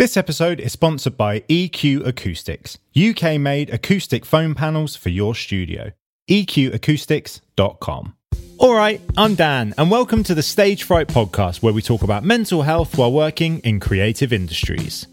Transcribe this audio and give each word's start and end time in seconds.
This 0.00 0.16
episode 0.16 0.60
is 0.60 0.72
sponsored 0.72 1.18
by 1.18 1.40
EQ 1.40 2.06
Acoustics, 2.06 2.78
UK 2.96 3.38
made 3.38 3.68
acoustic 3.68 4.24
foam 4.24 4.54
panels 4.54 4.96
for 4.96 5.10
your 5.10 5.34
studio. 5.34 5.92
EQacoustics.com. 6.30 8.14
All 8.56 8.74
right, 8.74 9.02
I'm 9.18 9.34
Dan, 9.34 9.74
and 9.76 9.90
welcome 9.90 10.22
to 10.22 10.34
the 10.34 10.42
Stage 10.42 10.84
Fright 10.84 11.08
podcast, 11.08 11.62
where 11.62 11.74
we 11.74 11.82
talk 11.82 12.02
about 12.02 12.24
mental 12.24 12.62
health 12.62 12.96
while 12.96 13.12
working 13.12 13.58
in 13.58 13.78
creative 13.78 14.32
industries. 14.32 15.06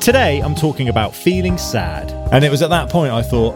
Today, 0.00 0.40
I'm 0.40 0.56
talking 0.56 0.88
about 0.88 1.14
feeling 1.14 1.56
sad. 1.56 2.10
And 2.32 2.44
it 2.44 2.50
was 2.50 2.62
at 2.62 2.70
that 2.70 2.90
point 2.90 3.12
I 3.12 3.22
thought, 3.22 3.52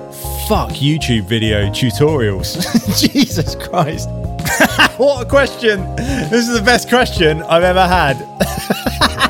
fuck 0.46 0.70
YouTube 0.70 1.29
video 1.29 1.68
tutorials. 1.70 2.55
Jesus 3.12 3.57
Christ. 3.57 4.09
what 4.98 5.27
a 5.27 5.29
question! 5.29 5.80
This 5.96 6.46
is 6.46 6.57
the 6.57 6.62
best 6.64 6.89
question 6.89 7.43
I've 7.43 7.64
ever 7.64 7.89
had. 7.89 9.25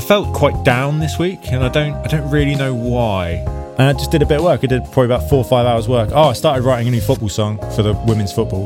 I 0.00 0.02
felt 0.02 0.32
quite 0.32 0.64
down 0.64 0.98
this 0.98 1.18
week, 1.18 1.52
and 1.52 1.62
I 1.62 1.68
don't 1.68 1.92
I 1.92 2.06
don't 2.06 2.30
really 2.30 2.54
know 2.54 2.74
why. 2.74 3.32
And 3.76 3.82
I 3.82 3.92
just 3.92 4.10
did 4.10 4.22
a 4.22 4.26
bit 4.26 4.38
of 4.38 4.44
work. 4.44 4.64
I 4.64 4.66
did 4.66 4.82
probably 4.84 5.04
about 5.04 5.28
four 5.28 5.40
or 5.40 5.44
five 5.44 5.66
hours 5.66 5.88
work. 5.88 6.08
Oh, 6.14 6.30
I 6.30 6.32
started 6.32 6.64
writing 6.64 6.88
a 6.88 6.90
new 6.90 7.02
football 7.02 7.28
song 7.28 7.58
for 7.76 7.82
the 7.82 7.92
women's 8.06 8.32
football. 8.32 8.64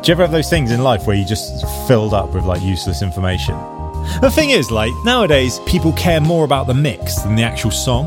Do 0.00 0.08
you 0.08 0.12
ever 0.12 0.22
have 0.22 0.30
those 0.30 0.48
things 0.48 0.70
in 0.70 0.84
life 0.84 1.04
where 1.04 1.16
you 1.16 1.24
just 1.24 1.66
filled 1.88 2.14
up 2.14 2.32
with 2.32 2.44
like 2.44 2.62
useless 2.62 3.02
information? 3.02 3.56
The 4.20 4.30
thing 4.32 4.50
is, 4.50 4.70
like 4.70 4.92
nowadays, 5.04 5.58
people 5.66 5.92
care 5.94 6.20
more 6.20 6.44
about 6.44 6.68
the 6.68 6.74
mix 6.74 7.22
than 7.22 7.34
the 7.34 7.42
actual 7.42 7.72
song. 7.72 8.06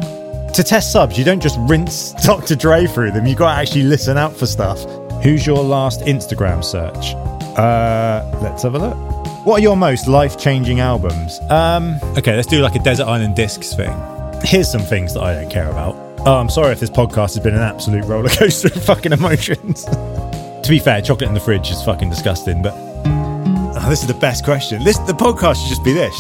To 0.53 0.63
test 0.63 0.93
subs, 0.93 1.17
you 1.17 1.26
don't 1.26 1.41
just 1.41 1.59
rinse 1.63 2.13
Dr. 2.23 2.55
Dre 2.55 2.88
through 2.88 3.12
them. 3.12 3.27
You 3.27 3.35
got 3.35 3.53
to 3.53 3.59
actually 3.59 3.84
listen 3.84 4.17
out 4.17 4.34
for 4.34 4.45
stuff. 4.45 4.81
Who's 5.23 5.45
your 5.45 5.62
last 5.62 5.99
Instagram 6.03 6.63
search? 6.63 7.15
Uh, 7.57 8.40
let's 8.41 8.63
have 8.63 8.76
a 8.76 8.79
look. 8.79 9.10
What 9.44 9.59
are 9.59 9.63
your 9.63 9.76
most 9.76 10.08
life 10.08 10.38
changing 10.38 10.81
albums? 10.81 11.40
Um, 11.49 11.98
okay, 12.16 12.36
let's 12.36 12.48
do 12.48 12.62
like 12.62 12.76
a 12.76 12.80
Desert 12.84 13.05
Island 13.05 13.36
Discs 13.36 13.73
thing. 13.73 13.91
Here's 14.44 14.72
some 14.72 14.82
things 14.82 15.16
that 15.16 15.23
I 15.23 15.34
don't 15.34 15.49
care 15.49 15.68
about. 15.68 15.96
Oh, 16.27 16.35
I'm 16.35 16.48
sorry 16.48 16.74
if 16.74 16.79
this 16.79 16.91
podcast 16.91 17.34
has 17.34 17.40
been 17.40 17.55
an 17.55 17.62
absolute 17.62 18.05
roller 18.05 18.30
coaster 18.30 18.68
of 18.68 18.84
fucking 18.85 19.12
emotions. 19.13 19.85
to 19.85 20.65
be 20.70 20.77
fair, 20.77 21.02
chocolate 21.02 21.27
in 21.27 21.34
the 21.34 21.40
fridge 21.40 21.71
is 21.71 21.82
fucking 21.82 22.12
disgusting, 22.12 22.62
but 22.62 22.74
oh, 22.76 23.85
this 23.90 24.02
is 24.02 24.07
the 24.07 24.13
best 24.13 24.46
question. 24.46 24.84
This 24.84 24.99
the 24.99 25.13
podcast 25.13 25.55
should 25.63 25.70
just 25.70 25.84
be 25.84 25.93
this. 25.93 26.15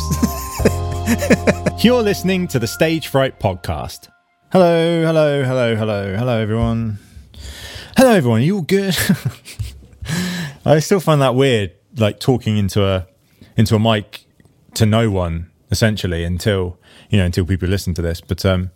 You're 1.85 2.01
listening 2.01 2.47
to 2.47 2.57
the 2.57 2.65
Stage 2.65 3.09
Fright 3.09 3.39
podcast. 3.39 4.09
Hello, 4.51 5.05
hello, 5.05 5.43
hello, 5.43 5.75
hello, 5.75 6.15
hello, 6.15 6.39
everyone. 6.41 6.97
Hello, 7.95 8.13
everyone. 8.13 8.41
Are 8.41 8.43
you 8.43 8.55
all 8.55 8.61
good? 8.63 8.97
I 10.65 10.79
still 10.79 10.99
find 10.99 11.21
that 11.21 11.35
weird, 11.35 11.73
like 11.97 12.19
talking 12.19 12.57
into 12.57 12.83
a 12.83 13.05
into 13.57 13.75
a 13.75 13.79
mic 13.79 14.25
to 14.75 14.85
no 14.85 15.09
one 15.09 15.49
essentially 15.69 16.23
until 16.23 16.77
you 17.09 17.17
know 17.17 17.25
until 17.25 17.45
people 17.45 17.67
listen 17.67 17.93
to 17.95 18.01
this. 18.01 18.21
But 18.21 18.45
um, 18.45 18.71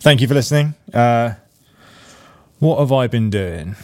thank 0.00 0.20
you 0.20 0.28
for 0.28 0.34
listening. 0.34 0.74
Uh, 0.92 1.34
what 2.58 2.78
have 2.78 2.92
I 2.92 3.06
been 3.06 3.30
doing 3.30 3.76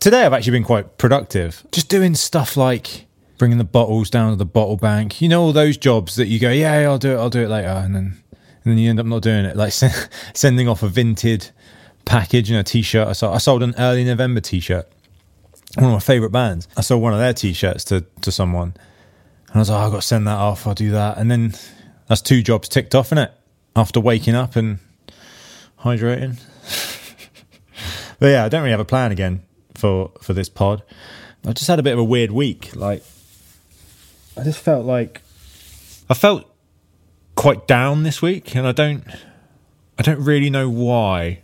today? 0.00 0.24
I've 0.24 0.32
actually 0.32 0.52
been 0.52 0.64
quite 0.64 0.98
productive, 0.98 1.64
just 1.72 1.88
doing 1.88 2.14
stuff 2.14 2.56
like 2.56 3.06
bringing 3.38 3.58
the 3.58 3.64
bottles 3.64 4.08
down 4.10 4.30
to 4.30 4.36
the 4.36 4.46
bottle 4.46 4.76
bank. 4.76 5.20
You 5.20 5.28
know, 5.28 5.42
all 5.42 5.52
those 5.52 5.76
jobs 5.76 6.16
that 6.16 6.26
you 6.26 6.38
go, 6.38 6.50
yeah, 6.50 6.74
I'll 6.78 6.98
do 6.98 7.12
it, 7.12 7.16
I'll 7.16 7.30
do 7.30 7.42
it 7.42 7.48
later, 7.48 7.68
and 7.68 7.94
then 7.94 8.22
and 8.32 8.72
then 8.72 8.78
you 8.78 8.90
end 8.90 9.00
up 9.00 9.06
not 9.06 9.22
doing 9.22 9.44
it. 9.44 9.56
Like 9.56 9.72
sending 10.34 10.68
off 10.68 10.82
a 10.82 10.88
vinted 10.88 11.50
package, 12.04 12.50
and 12.50 12.58
know, 12.58 12.62
t-shirt. 12.62 13.08
I 13.08 13.12
sold, 13.12 13.34
I 13.34 13.38
sold 13.38 13.62
an 13.62 13.74
early 13.78 14.04
November 14.04 14.40
t-shirt. 14.40 14.88
One 15.74 15.86
of 15.86 15.92
my 15.92 15.98
favorite 16.00 16.30
bands. 16.30 16.68
I 16.76 16.80
sold 16.80 17.02
one 17.02 17.12
of 17.12 17.18
their 17.18 17.34
t-shirts 17.34 17.84
to 17.84 18.04
to 18.22 18.32
someone 18.32 18.74
I 19.56 19.60
was 19.60 19.70
like, 19.70 19.80
oh, 19.80 19.86
I've 19.86 19.90
got 19.92 20.00
to 20.02 20.06
send 20.06 20.26
that 20.26 20.38
off. 20.38 20.66
I'll 20.66 20.74
do 20.74 20.90
that. 20.90 21.18
And 21.18 21.30
then 21.30 21.54
that's 22.08 22.20
two 22.20 22.42
jobs 22.42 22.68
ticked 22.68 22.94
off, 22.94 23.12
in 23.12 23.18
it? 23.18 23.32
After 23.74 24.00
waking 24.00 24.34
up 24.34 24.56
and 24.56 24.78
hydrating. 25.80 26.40
but 28.18 28.26
yeah, 28.26 28.44
I 28.44 28.48
don't 28.48 28.62
really 28.62 28.72
have 28.72 28.80
a 28.80 28.84
plan 28.84 29.12
again 29.12 29.42
for 29.74 30.12
for 30.22 30.32
this 30.32 30.48
pod. 30.48 30.82
I 31.46 31.52
just 31.52 31.68
had 31.68 31.78
a 31.78 31.82
bit 31.82 31.92
of 31.92 31.98
a 31.98 32.04
weird 32.04 32.32
week. 32.32 32.74
Like, 32.74 33.04
I 34.36 34.42
just 34.42 34.58
felt 34.58 34.84
like 34.84 35.22
I 36.10 36.14
felt 36.14 36.44
quite 37.34 37.66
down 37.66 38.02
this 38.02 38.20
week, 38.22 38.56
and 38.56 38.66
I 38.66 38.72
don't 38.72 39.04
I 39.98 40.02
don't 40.02 40.20
really 40.20 40.50
know 40.50 40.68
why. 40.68 41.42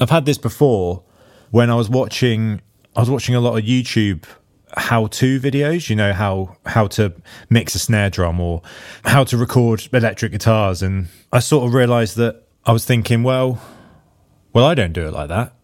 I've 0.00 0.10
had 0.10 0.26
this 0.26 0.38
before 0.38 1.02
when 1.50 1.70
I 1.70 1.74
was 1.74 1.88
watching 1.88 2.60
I 2.96 3.00
was 3.00 3.10
watching 3.10 3.34
a 3.34 3.40
lot 3.40 3.58
of 3.58 3.64
YouTube 3.64 4.24
how-to 4.76 5.40
videos 5.40 5.88
you 5.88 5.96
know 5.96 6.12
how 6.12 6.56
how 6.66 6.86
to 6.86 7.12
mix 7.48 7.74
a 7.74 7.78
snare 7.78 8.10
drum 8.10 8.40
or 8.40 8.62
how 9.04 9.24
to 9.24 9.36
record 9.36 9.88
electric 9.92 10.32
guitars. 10.32 10.82
And 10.82 11.08
i 11.32 11.38
sort 11.38 11.66
of 11.66 11.74
realized 11.74 12.16
that 12.16 12.42
i 12.64 12.72
was 12.72 12.84
thinking 12.84 13.22
well 13.22 13.60
well 14.52 14.64
i 14.64 14.74
don't 14.74 14.92
do 14.92 15.06
it 15.06 15.12
like 15.12 15.28
that. 15.28 15.54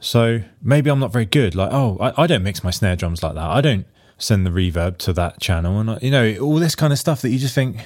So 0.00 0.42
maybe 0.62 0.90
i'm 0.90 1.00
not 1.00 1.12
very 1.12 1.26
good. 1.26 1.54
Like 1.54 1.72
oh 1.72 1.98
i, 2.00 2.22
I 2.22 2.26
don't 2.26 2.42
mix 2.42 2.64
my 2.64 2.70
snare 2.70 2.96
drums 2.96 3.22
like 3.22 3.34
that. 3.34 3.50
I 3.50 3.60
don't 3.60 3.86
send 4.16 4.46
the 4.46 4.50
reverb 4.50 4.98
to 4.98 5.12
that 5.14 5.40
channel. 5.40 5.80
And 5.80 6.02
you 6.02 6.10
know 6.10 6.36
all 6.38 6.56
this 6.56 6.74
kind 6.74 6.92
of 6.92 6.98
stuff 6.98 7.22
that 7.22 7.30
you 7.30 7.38
just 7.38 7.54
think 7.54 7.84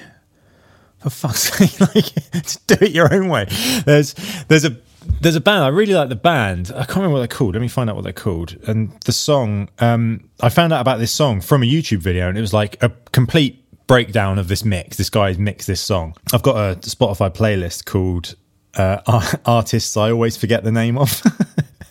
for 0.99 1.09
fuck's 1.09 1.53
sake 1.53 1.79
like 1.81 2.13
do 2.67 2.75
it 2.81 2.91
your 2.91 3.13
own 3.13 3.29
way. 3.29 3.45
There's 3.85 4.13
there's 4.47 4.65
a 4.65 4.77
there's 5.21 5.35
a 5.35 5.41
band 5.41 5.63
I 5.63 5.67
really 5.67 5.93
like 5.93 6.09
the 6.09 6.15
band. 6.15 6.71
I 6.73 6.79
can't 6.85 6.97
remember 6.97 7.15
what 7.15 7.19
they're 7.19 7.37
called. 7.37 7.55
Let 7.55 7.61
me 7.61 7.67
find 7.67 7.89
out 7.89 7.95
what 7.95 8.03
they're 8.03 8.13
called. 8.13 8.57
And 8.67 8.91
the 9.05 9.11
song, 9.11 9.69
um, 9.79 10.29
I 10.41 10.49
found 10.49 10.73
out 10.73 10.81
about 10.81 10.99
this 10.99 11.11
song 11.11 11.41
from 11.41 11.63
a 11.63 11.65
YouTube 11.65 11.99
video, 11.99 12.29
and 12.29 12.37
it 12.37 12.41
was 12.41 12.53
like 12.53 12.81
a 12.81 12.89
complete 13.11 13.65
breakdown 13.87 14.39
of 14.39 14.47
this 14.47 14.63
mix. 14.63 14.97
This 14.97 15.09
guy's 15.09 15.37
mixed 15.37 15.67
this 15.67 15.81
song. 15.81 16.15
I've 16.33 16.43
got 16.43 16.55
a 16.55 16.75
Spotify 16.79 17.33
playlist 17.33 17.85
called 17.85 18.35
uh, 18.75 18.99
"Artists 19.45 19.97
I 19.97 20.11
Always 20.11 20.37
Forget 20.37 20.63
the 20.63 20.71
Name 20.71 20.97
of." 20.97 21.21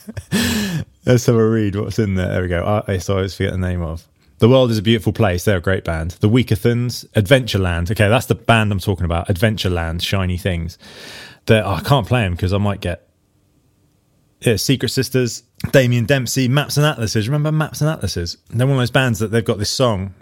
Let's 1.06 1.26
have 1.26 1.36
a 1.36 1.50
read. 1.50 1.76
What's 1.76 2.00
in 2.00 2.16
there? 2.16 2.30
There 2.30 2.42
we 2.42 2.48
go. 2.48 2.64
Artists 2.64 3.10
I 3.10 3.14
always 3.14 3.36
forget 3.36 3.52
the 3.52 3.60
name 3.60 3.82
of. 3.82 4.08
The 4.40 4.50
World 4.50 4.72
is 4.72 4.78
a 4.78 4.82
Beautiful 4.82 5.14
Place. 5.14 5.46
They're 5.46 5.58
a 5.58 5.62
great 5.62 5.84
band. 5.86 6.12
The 6.20 6.30
Weakerthans, 6.30 7.08
Adventureland. 7.12 7.92
Okay, 7.92 8.10
that's 8.10 8.26
the 8.26 8.36
band 8.36 8.72
I'm 8.72 8.80
talking 8.80 9.06
about. 9.06 9.28
Adventureland, 9.28 10.02
Shiny 10.02 10.38
Things 10.38 10.78
that 11.46 11.66
oh, 11.66 11.72
I 11.72 11.82
can't 11.82 12.08
play 12.08 12.22
them 12.22 12.34
because 12.34 12.54
I 12.54 12.58
might 12.58 12.82
get 12.82 13.08
yeah, 14.46 14.58
Secret 14.58 14.90
Sisters, 14.90 15.44
Damien 15.72 16.06
Dempsey, 16.06 16.48
Maps 16.48 16.78
and 16.78 16.86
Atlases. 16.86 17.28
Remember 17.28 17.52
Maps 17.52 17.82
and 17.82 17.90
Atlases? 17.90 18.38
They're 18.50 18.68
one 18.68 18.76
of 18.76 18.82
those 18.82 18.92
bands 18.92 19.20
that 19.20 19.30
they've 19.30 19.44
got 19.44 19.58
this 19.58 19.72
song. 19.72 20.14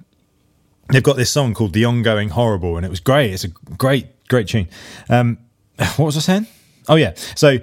They've 0.89 1.01
got 1.01 1.15
this 1.15 1.31
song 1.31 1.53
called 1.53 1.73
"The 1.73 1.85
Ongoing 1.85 2.29
Horrible," 2.29 2.77
and 2.77 2.85
it 2.85 2.89
was 2.89 2.99
great. 2.99 3.33
It's 3.33 3.43
a 3.43 3.47
great, 3.47 4.27
great 4.27 4.47
tune. 4.47 4.67
Um, 5.09 5.37
what 5.77 5.99
was 5.99 6.17
I 6.17 6.19
saying? 6.19 6.47
Oh 6.87 6.95
yeah, 6.95 7.13
so 7.35 7.57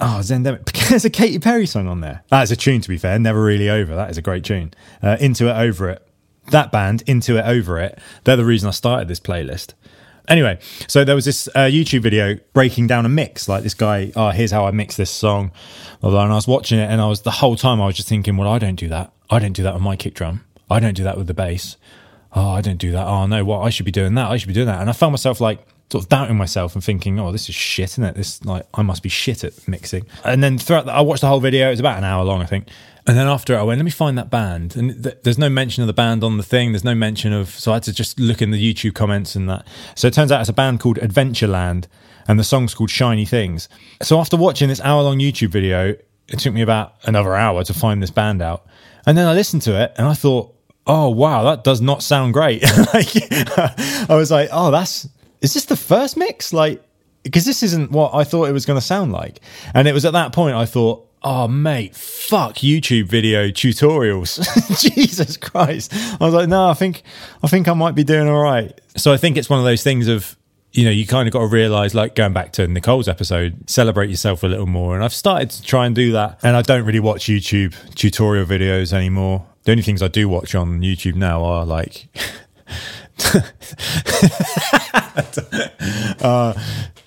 oh 0.00 0.18
Zendemic. 0.20 0.72
There's 0.88 1.04
a 1.04 1.10
Katy 1.10 1.38
Perry 1.38 1.66
song 1.66 1.88
on 1.88 2.00
there. 2.00 2.24
That 2.28 2.42
is 2.42 2.50
a 2.50 2.56
tune. 2.56 2.80
To 2.80 2.88
be 2.88 2.98
fair, 2.98 3.18
never 3.18 3.42
really 3.42 3.68
over. 3.68 3.94
That 3.94 4.10
is 4.10 4.18
a 4.18 4.22
great 4.22 4.44
tune. 4.44 4.72
Uh, 5.02 5.16
Into 5.20 5.48
it, 5.48 5.56
over 5.56 5.90
it. 5.90 6.02
That 6.50 6.72
band, 6.72 7.02
Into 7.06 7.38
it, 7.38 7.42
over 7.42 7.78
it. 7.78 7.98
They're 8.24 8.36
the 8.36 8.44
reason 8.44 8.68
I 8.68 8.72
started 8.72 9.08
this 9.08 9.20
playlist. 9.20 9.74
Anyway, 10.28 10.58
so 10.88 11.04
there 11.04 11.14
was 11.14 11.24
this 11.24 11.48
uh, 11.54 11.60
YouTube 11.60 12.02
video 12.02 12.38
breaking 12.52 12.86
down 12.86 13.06
a 13.06 13.08
mix. 13.08 13.48
Like 13.48 13.62
this 13.62 13.74
guy, 13.74 14.12
oh, 14.16 14.30
here's 14.30 14.50
how 14.50 14.66
I 14.66 14.70
mix 14.70 14.96
this 14.96 15.10
song. 15.10 15.52
Blah, 16.00 16.10
blah, 16.10 16.24
and 16.24 16.32
I 16.32 16.36
was 16.36 16.48
watching 16.48 16.78
it, 16.78 16.90
and 16.90 17.00
I 17.00 17.06
was 17.06 17.22
the 17.22 17.30
whole 17.30 17.56
time 17.56 17.80
I 17.80 17.86
was 17.86 17.96
just 17.96 18.08
thinking, 18.08 18.36
well, 18.36 18.48
I 18.48 18.58
don't 18.58 18.76
do 18.76 18.88
that. 18.88 19.12
I 19.30 19.38
don't 19.38 19.52
do 19.52 19.62
that 19.62 19.74
with 19.74 19.82
my 19.82 19.96
kick 19.96 20.14
drum. 20.14 20.44
I 20.70 20.80
don't 20.80 20.94
do 20.94 21.04
that 21.04 21.16
with 21.16 21.26
the 21.26 21.34
bass. 21.34 21.76
Oh, 22.32 22.50
I 22.50 22.60
don't 22.60 22.76
do 22.76 22.92
that. 22.92 23.06
Oh 23.06 23.26
no, 23.26 23.44
what? 23.44 23.60
I 23.60 23.70
should 23.70 23.86
be 23.86 23.92
doing 23.92 24.14
that. 24.14 24.30
I 24.30 24.36
should 24.36 24.48
be 24.48 24.54
doing 24.54 24.66
that. 24.66 24.80
And 24.80 24.90
I 24.90 24.92
found 24.92 25.12
myself 25.12 25.40
like 25.40 25.66
sort 25.90 26.04
of 26.04 26.08
doubting 26.08 26.36
myself 26.36 26.74
and 26.74 26.82
thinking, 26.82 27.18
oh, 27.20 27.32
this 27.32 27.48
is 27.48 27.54
shit, 27.54 27.92
isn't 27.92 28.04
it? 28.04 28.14
This 28.14 28.44
like 28.44 28.66
I 28.74 28.82
must 28.82 29.02
be 29.02 29.08
shit 29.08 29.44
at 29.44 29.66
mixing. 29.68 30.06
And 30.24 30.42
then 30.42 30.58
throughout, 30.58 30.88
I 30.88 31.00
watched 31.00 31.22
the 31.22 31.28
whole 31.28 31.40
video. 31.40 31.68
It 31.68 31.70
was 31.70 31.80
about 31.80 31.98
an 31.98 32.04
hour 32.04 32.24
long, 32.24 32.42
I 32.42 32.46
think. 32.46 32.68
And 33.06 33.16
then 33.16 33.28
after 33.28 33.56
I 33.56 33.62
went, 33.62 33.78
let 33.78 33.84
me 33.84 33.90
find 33.92 34.18
that 34.18 34.30
band. 34.30 34.74
And 34.74 35.02
th- 35.02 35.18
there's 35.22 35.38
no 35.38 35.48
mention 35.48 35.82
of 35.82 35.86
the 35.86 35.92
band 35.92 36.24
on 36.24 36.38
the 36.38 36.42
thing. 36.42 36.72
There's 36.72 36.84
no 36.84 36.94
mention 36.94 37.32
of, 37.32 37.50
so 37.50 37.70
I 37.70 37.74
had 37.74 37.84
to 37.84 37.92
just 37.92 38.18
look 38.18 38.42
in 38.42 38.50
the 38.50 38.74
YouTube 38.74 38.94
comments 38.94 39.36
and 39.36 39.48
that. 39.48 39.66
So 39.94 40.08
it 40.08 40.14
turns 40.14 40.32
out 40.32 40.40
it's 40.40 40.50
a 40.50 40.54
band 40.54 40.80
called 40.80 40.98
Adventureland 40.98 41.86
and 42.26 42.38
the 42.38 42.44
song's 42.44 42.74
called 42.74 42.90
Shiny 42.90 43.24
Things. 43.24 43.68
So 44.02 44.18
after 44.18 44.36
watching 44.36 44.68
this 44.68 44.80
hour 44.80 45.02
long 45.02 45.20
YouTube 45.20 45.50
video, 45.50 45.94
it 46.28 46.38
took 46.40 46.52
me 46.52 46.62
about 46.62 46.94
another 47.04 47.36
hour 47.36 47.62
to 47.62 47.72
find 47.72 48.02
this 48.02 48.10
band 48.10 48.42
out. 48.42 48.66
And 49.06 49.16
then 49.16 49.28
I 49.28 49.34
listened 49.34 49.62
to 49.62 49.80
it 49.80 49.92
and 49.96 50.08
I 50.08 50.14
thought, 50.14 50.52
oh, 50.88 51.08
wow, 51.10 51.44
that 51.44 51.62
does 51.62 51.80
not 51.80 52.02
sound 52.02 52.32
great. 52.32 52.62
like, 52.94 53.08
I 54.10 54.16
was 54.16 54.32
like, 54.32 54.48
oh, 54.50 54.72
that's, 54.72 55.08
is 55.42 55.54
this 55.54 55.66
the 55.66 55.76
first 55.76 56.16
mix? 56.16 56.52
Like, 56.52 56.82
because 57.22 57.44
this 57.44 57.62
isn't 57.62 57.92
what 57.92 58.14
I 58.14 58.24
thought 58.24 58.48
it 58.48 58.52
was 58.52 58.66
going 58.66 58.78
to 58.78 58.84
sound 58.84 59.12
like. 59.12 59.40
And 59.74 59.86
it 59.86 59.92
was 59.92 60.04
at 60.04 60.12
that 60.14 60.32
point 60.32 60.56
I 60.56 60.66
thought, 60.66 61.05
oh 61.26 61.48
mate 61.48 61.92
fuck 61.96 62.54
youtube 62.58 63.06
video 63.06 63.48
tutorials. 63.48 64.38
Jesus 64.94 65.36
christ. 65.36 65.92
I 65.92 66.16
was 66.20 66.32
like 66.32 66.48
no 66.48 66.68
i 66.68 66.74
think 66.74 67.02
i 67.42 67.48
think 67.48 67.66
i 67.66 67.72
might 67.74 67.96
be 67.96 68.04
doing 68.04 68.28
all 68.28 68.40
right. 68.40 68.80
So 68.96 69.12
i 69.12 69.16
think 69.16 69.36
it's 69.36 69.50
one 69.50 69.58
of 69.58 69.64
those 69.64 69.82
things 69.82 70.06
of 70.06 70.36
you 70.70 70.84
know 70.84 70.90
you 70.92 71.04
kind 71.04 71.26
of 71.26 71.32
got 71.32 71.40
to 71.40 71.48
realize 71.48 71.96
like 71.96 72.14
going 72.14 72.32
back 72.32 72.52
to 72.52 72.68
nicole's 72.68 73.08
episode 73.08 73.68
celebrate 73.68 74.08
yourself 74.08 74.44
a 74.44 74.46
little 74.46 74.66
more. 74.66 74.94
And 74.94 75.02
i've 75.02 75.12
started 75.12 75.50
to 75.50 75.62
try 75.62 75.84
and 75.84 75.96
do 75.96 76.12
that. 76.12 76.38
And 76.44 76.56
i 76.56 76.62
don't 76.62 76.84
really 76.84 77.00
watch 77.00 77.26
youtube 77.26 77.74
tutorial 77.96 78.46
videos 78.46 78.92
anymore. 78.92 79.44
The 79.64 79.72
only 79.72 79.82
things 79.82 80.02
i 80.02 80.08
do 80.08 80.28
watch 80.28 80.54
on 80.54 80.80
youtube 80.80 81.16
now 81.16 81.42
are 81.42 81.66
like 81.66 82.06
uh, 86.20 86.54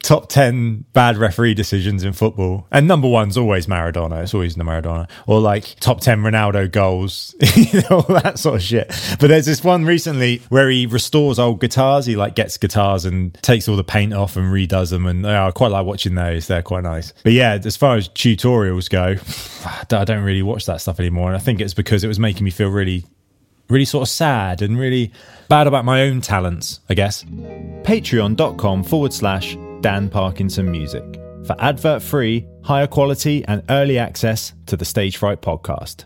top 0.01 0.27
10 0.29 0.85
bad 0.93 1.17
referee 1.17 1.53
decisions 1.53 2.03
in 2.03 2.13
football. 2.13 2.67
And 2.71 2.87
number 2.87 3.07
one's 3.07 3.37
always 3.37 3.67
Maradona. 3.67 4.23
It's 4.23 4.33
always 4.33 4.55
the 4.55 4.63
Maradona. 4.63 5.09
Or 5.27 5.39
like 5.39 5.75
top 5.79 6.01
10 6.01 6.21
Ronaldo 6.21 6.71
goals, 6.71 7.35
you 7.55 7.81
know, 7.81 8.03
all 8.07 8.21
that 8.21 8.39
sort 8.39 8.55
of 8.55 8.61
shit. 8.63 8.87
But 9.19 9.27
there's 9.27 9.45
this 9.45 9.63
one 9.63 9.85
recently 9.85 10.41
where 10.49 10.69
he 10.69 10.85
restores 10.85 11.37
old 11.37 11.61
guitars. 11.61 12.05
He 12.05 12.15
like 12.15 12.35
gets 12.35 12.57
guitars 12.57 13.05
and 13.05 13.33
takes 13.43 13.67
all 13.67 13.75
the 13.75 13.83
paint 13.83 14.13
off 14.13 14.35
and 14.35 14.51
redoes 14.51 14.89
them. 14.89 15.05
And 15.05 15.27
I 15.27 15.51
quite 15.51 15.71
like 15.71 15.85
watching 15.85 16.15
those. 16.15 16.47
They're 16.47 16.63
quite 16.63 16.83
nice. 16.83 17.13
But 17.23 17.33
yeah, 17.33 17.59
as 17.63 17.77
far 17.77 17.95
as 17.95 18.09
tutorials 18.09 18.89
go, 18.89 19.15
I 19.95 20.05
don't 20.05 20.23
really 20.23 20.41
watch 20.43 20.65
that 20.65 20.81
stuff 20.81 20.99
anymore. 20.99 21.27
And 21.27 21.35
I 21.35 21.39
think 21.39 21.61
it's 21.61 21.73
because 21.75 22.03
it 22.03 22.07
was 22.07 22.19
making 22.19 22.45
me 22.45 22.51
feel 22.51 22.69
really 22.69 23.05
really 23.69 23.85
sort 23.85 24.01
of 24.03 24.09
sad 24.09 24.61
and 24.61 24.77
really 24.77 25.11
bad 25.47 25.67
about 25.67 25.85
my 25.85 26.01
own 26.03 26.21
talents, 26.21 26.79
I 26.89 26.93
guess. 26.95 27.23
Patreon.com 27.23 28.83
forward 28.83 29.13
slash 29.13 29.57
Dan 29.81 30.09
Parkinson 30.09 30.69
Music 30.71 31.03
for 31.45 31.55
advert 31.59 32.01
free, 32.01 32.45
higher 32.63 32.87
quality, 32.87 33.45
and 33.45 33.63
early 33.69 33.97
access 33.97 34.53
to 34.65 34.75
the 34.75 34.85
Stage 34.85 35.17
Fright 35.17 35.41
podcast. 35.41 36.05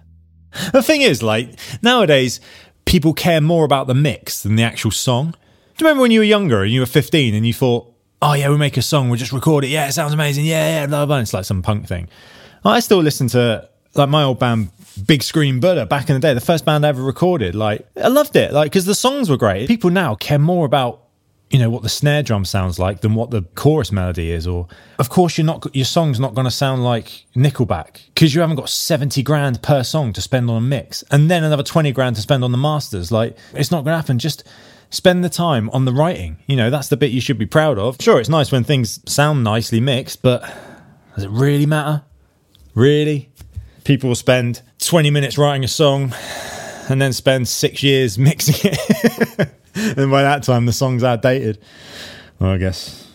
The 0.71 0.83
thing 0.83 1.01
is, 1.01 1.23
like, 1.23 1.49
nowadays, 1.81 2.39
people 2.85 3.13
care 3.13 3.41
more 3.41 3.65
about 3.65 3.87
the 3.87 3.95
mix 3.95 4.43
than 4.43 4.55
the 4.55 4.63
actual 4.63 4.91
song. 4.91 5.31
Do 5.31 5.83
you 5.83 5.87
remember 5.87 6.01
when 6.01 6.11
you 6.11 6.19
were 6.19 6.25
younger 6.25 6.61
and 6.61 6.71
you 6.71 6.81
were 6.81 6.85
15 6.85 7.33
and 7.33 7.45
you 7.45 7.53
thought, 7.53 7.91
oh, 8.21 8.33
yeah, 8.33 8.47
we'll 8.47 8.57
make 8.59 8.77
a 8.77 8.81
song, 8.81 9.09
we'll 9.09 9.17
just 9.17 9.33
record 9.33 9.63
it. 9.63 9.69
Yeah, 9.69 9.87
it 9.87 9.93
sounds 9.93 10.13
amazing. 10.13 10.45
Yeah, 10.45 10.81
yeah, 10.81 10.85
blah, 10.85 11.05
blah. 11.05 11.17
It's 11.17 11.33
like 11.33 11.45
some 11.45 11.61
punk 11.61 11.87
thing. 11.87 12.07
I 12.63 12.79
still 12.79 12.99
listen 12.99 13.27
to, 13.29 13.67
like, 13.95 14.09
my 14.09 14.23
old 14.23 14.39
band, 14.39 14.69
Big 15.05 15.23
Screen 15.23 15.59
Buddha, 15.59 15.85
back 15.85 16.09
in 16.09 16.15
the 16.15 16.19
day, 16.19 16.33
the 16.33 16.41
first 16.41 16.65
band 16.65 16.85
I 16.85 16.89
ever 16.89 17.01
recorded. 17.01 17.55
Like, 17.55 17.87
I 18.01 18.09
loved 18.09 18.35
it, 18.35 18.53
like, 18.53 18.71
because 18.71 18.85
the 18.85 18.95
songs 18.95 19.29
were 19.29 19.37
great. 19.37 19.67
People 19.67 19.89
now 19.89 20.15
care 20.15 20.39
more 20.39 20.65
about 20.65 21.03
you 21.53 21.59
know 21.59 21.69
what 21.69 21.83
the 21.83 21.89
snare 21.89 22.23
drum 22.23 22.43
sounds 22.43 22.79
like 22.79 23.01
than 23.01 23.13
what 23.13 23.29
the 23.29 23.43
chorus 23.53 23.91
melody 23.91 24.31
is 24.31 24.47
or 24.47 24.67
of 24.97 25.09
course 25.09 25.37
you're 25.37 25.45
not 25.45 25.63
your 25.75 25.85
song's 25.85 26.19
not 26.19 26.33
going 26.33 26.45
to 26.45 26.51
sound 26.51 26.83
like 26.83 27.25
nickelback 27.35 28.01
because 28.07 28.33
you 28.33 28.41
haven't 28.41 28.55
got 28.55 28.69
70 28.69 29.21
grand 29.21 29.61
per 29.61 29.83
song 29.83 30.13
to 30.13 30.21
spend 30.21 30.49
on 30.49 30.57
a 30.57 30.61
mix 30.61 31.03
and 31.11 31.29
then 31.29 31.43
another 31.43 31.61
20 31.61 31.91
grand 31.91 32.15
to 32.15 32.23
spend 32.23 32.43
on 32.43 32.51
the 32.51 32.57
masters. 32.57 33.11
Like 33.11 33.37
it's 33.53 33.69
not 33.69 33.83
going 33.83 33.93
to 33.93 33.97
happen. 33.97 34.17
Just 34.17 34.43
spend 34.89 35.23
the 35.23 35.29
time 35.29 35.69
on 35.69 35.85
the 35.85 35.93
writing. 35.93 36.37
You 36.47 36.55
know 36.55 36.71
that's 36.71 36.87
the 36.87 36.97
bit 36.97 37.11
you 37.11 37.21
should 37.21 37.37
be 37.37 37.45
proud 37.45 37.77
of. 37.77 37.97
Sure 38.01 38.19
it's 38.19 38.29
nice 38.29 38.51
when 38.51 38.63
things 38.63 38.99
sound 39.09 39.43
nicely 39.43 39.79
mixed 39.79 40.23
but 40.23 40.41
does 41.13 41.25
it 41.25 41.29
really 41.29 41.67
matter? 41.67 42.03
Really 42.73 43.29
people 43.83 44.09
will 44.09 44.15
spend 44.15 44.61
20 44.79 45.09
minutes 45.09 45.37
writing 45.37 45.63
a 45.63 45.67
song 45.67 46.13
and 46.89 47.01
then 47.01 47.13
spend 47.13 47.47
six 47.47 47.83
years 47.83 48.17
mixing 48.19 48.71
it 48.71 49.49
and 49.75 50.11
by 50.11 50.23
that 50.23 50.43
time 50.43 50.65
the 50.65 50.73
song's 50.73 51.03
outdated. 51.03 51.59
Well, 52.39 52.51
I 52.51 52.57
guess 52.57 53.07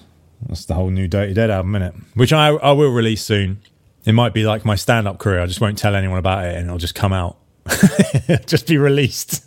that's 0.49 0.65
the 0.67 0.75
whole 0.75 0.91
new 0.91 1.09
Dirty 1.09 1.35
Dead 1.35 1.51
album, 1.51 1.73
innit? 1.73 1.95
Which 2.15 2.33
I 2.33 2.49
I 2.49 2.73
will 2.73 2.91
release 2.91 3.23
soon. 3.25 3.61
It 4.05 4.13
might 4.13 4.33
be 4.33 4.45
like 4.45 4.65
my 4.65 4.75
stand 4.75 5.07
up 5.07 5.19
career. 5.19 5.41
I 5.41 5.47
just 5.47 5.61
won't 5.61 5.77
tell 5.79 5.95
anyone 5.95 6.19
about 6.19 6.45
it, 6.45 6.57
and 6.57 6.67
it'll 6.67 6.79
just 6.79 6.95
come 6.95 7.13
out, 7.13 7.37
just 8.47 8.67
be 8.67 8.79
released. 8.79 9.45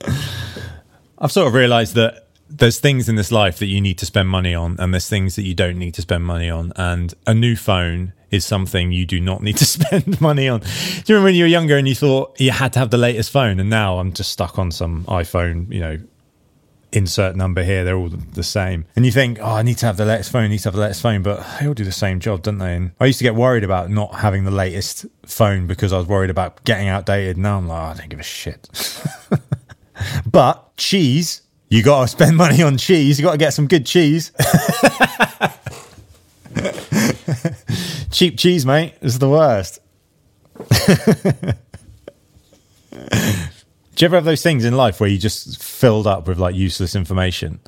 I've 1.18 1.32
sort 1.32 1.48
of 1.48 1.54
realised 1.54 1.96
that 1.96 2.28
there's 2.50 2.80
things 2.80 3.08
in 3.08 3.14
this 3.14 3.30
life 3.30 3.58
that 3.60 3.66
you 3.66 3.80
need 3.80 3.98
to 3.98 4.06
spend 4.06 4.28
money 4.28 4.54
on, 4.54 4.76
and 4.78 4.92
there's 4.92 5.08
things 5.08 5.36
that 5.36 5.42
you 5.42 5.54
don't 5.54 5.78
need 5.78 5.94
to 5.94 6.02
spend 6.02 6.24
money 6.24 6.50
on. 6.50 6.72
And 6.76 7.14
a 7.26 7.32
new 7.32 7.56
phone 7.56 8.12
is 8.30 8.44
something 8.44 8.92
you 8.92 9.06
do 9.06 9.20
not 9.20 9.42
need 9.42 9.56
to 9.58 9.64
spend 9.78 10.20
money 10.20 10.48
on. 10.48 10.60
Do 10.60 10.66
you 10.66 11.14
remember 11.14 11.24
when 11.26 11.34
you 11.34 11.44
were 11.44 11.48
younger 11.48 11.76
and 11.76 11.88
you 11.88 11.94
thought 11.94 12.38
you 12.40 12.50
had 12.50 12.72
to 12.74 12.78
have 12.80 12.90
the 12.90 12.98
latest 12.98 13.30
phone? 13.30 13.60
And 13.60 13.70
now 13.70 13.98
I'm 13.98 14.12
just 14.12 14.30
stuck 14.30 14.58
on 14.58 14.70
some 14.70 15.04
iPhone, 15.04 15.72
you 15.72 15.80
know, 15.80 15.98
insert 16.92 17.36
number 17.36 17.62
here. 17.62 17.84
They're 17.84 17.96
all 17.96 18.08
the 18.08 18.42
same. 18.42 18.84
And 18.96 19.06
you 19.06 19.12
think, 19.12 19.38
oh, 19.40 19.46
I 19.46 19.62
need 19.62 19.78
to 19.78 19.86
have 19.86 19.96
the 19.96 20.04
latest 20.04 20.32
phone, 20.32 20.44
I 20.44 20.48
need 20.48 20.58
to 20.58 20.64
have 20.64 20.74
the 20.74 20.80
latest 20.80 21.02
phone, 21.02 21.22
but 21.22 21.46
they 21.58 21.66
all 21.66 21.74
do 21.74 21.84
the 21.84 21.92
same 21.92 22.20
job, 22.20 22.42
don't 22.42 22.58
they? 22.58 22.74
And 22.74 22.92
I 23.00 23.06
used 23.06 23.18
to 23.18 23.24
get 23.24 23.34
worried 23.34 23.64
about 23.64 23.90
not 23.90 24.14
having 24.16 24.44
the 24.44 24.50
latest 24.50 25.06
phone 25.24 25.66
because 25.66 25.92
I 25.92 25.98
was 25.98 26.06
worried 26.06 26.30
about 26.30 26.64
getting 26.64 26.88
outdated. 26.88 27.38
Now 27.38 27.58
I'm 27.58 27.68
like, 27.68 27.80
oh, 27.80 27.90
I 27.90 27.94
don't 27.94 28.08
give 28.08 28.20
a 28.20 28.24
shit. 28.24 28.68
but 30.26 30.76
cheese 30.76 31.42
you 31.70 31.82
got 31.84 32.02
to 32.02 32.08
spend 32.08 32.36
money 32.36 32.62
on 32.62 32.76
cheese. 32.76 33.18
You 33.18 33.24
got 33.24 33.32
to 33.32 33.38
get 33.38 33.54
some 33.54 33.68
good 33.68 33.86
cheese. 33.86 34.32
Cheap 38.10 38.36
cheese, 38.36 38.66
mate, 38.66 38.94
is 39.00 39.20
the 39.20 39.28
worst. 39.28 39.78
Do 42.90 42.98
you 43.96 44.06
ever 44.06 44.16
have 44.16 44.24
those 44.24 44.42
things 44.42 44.64
in 44.64 44.76
life 44.76 45.00
where 45.00 45.08
you 45.08 45.16
just 45.16 45.62
filled 45.62 46.08
up 46.08 46.26
with 46.26 46.38
like 46.38 46.56
useless 46.56 46.96
information? 46.96 47.60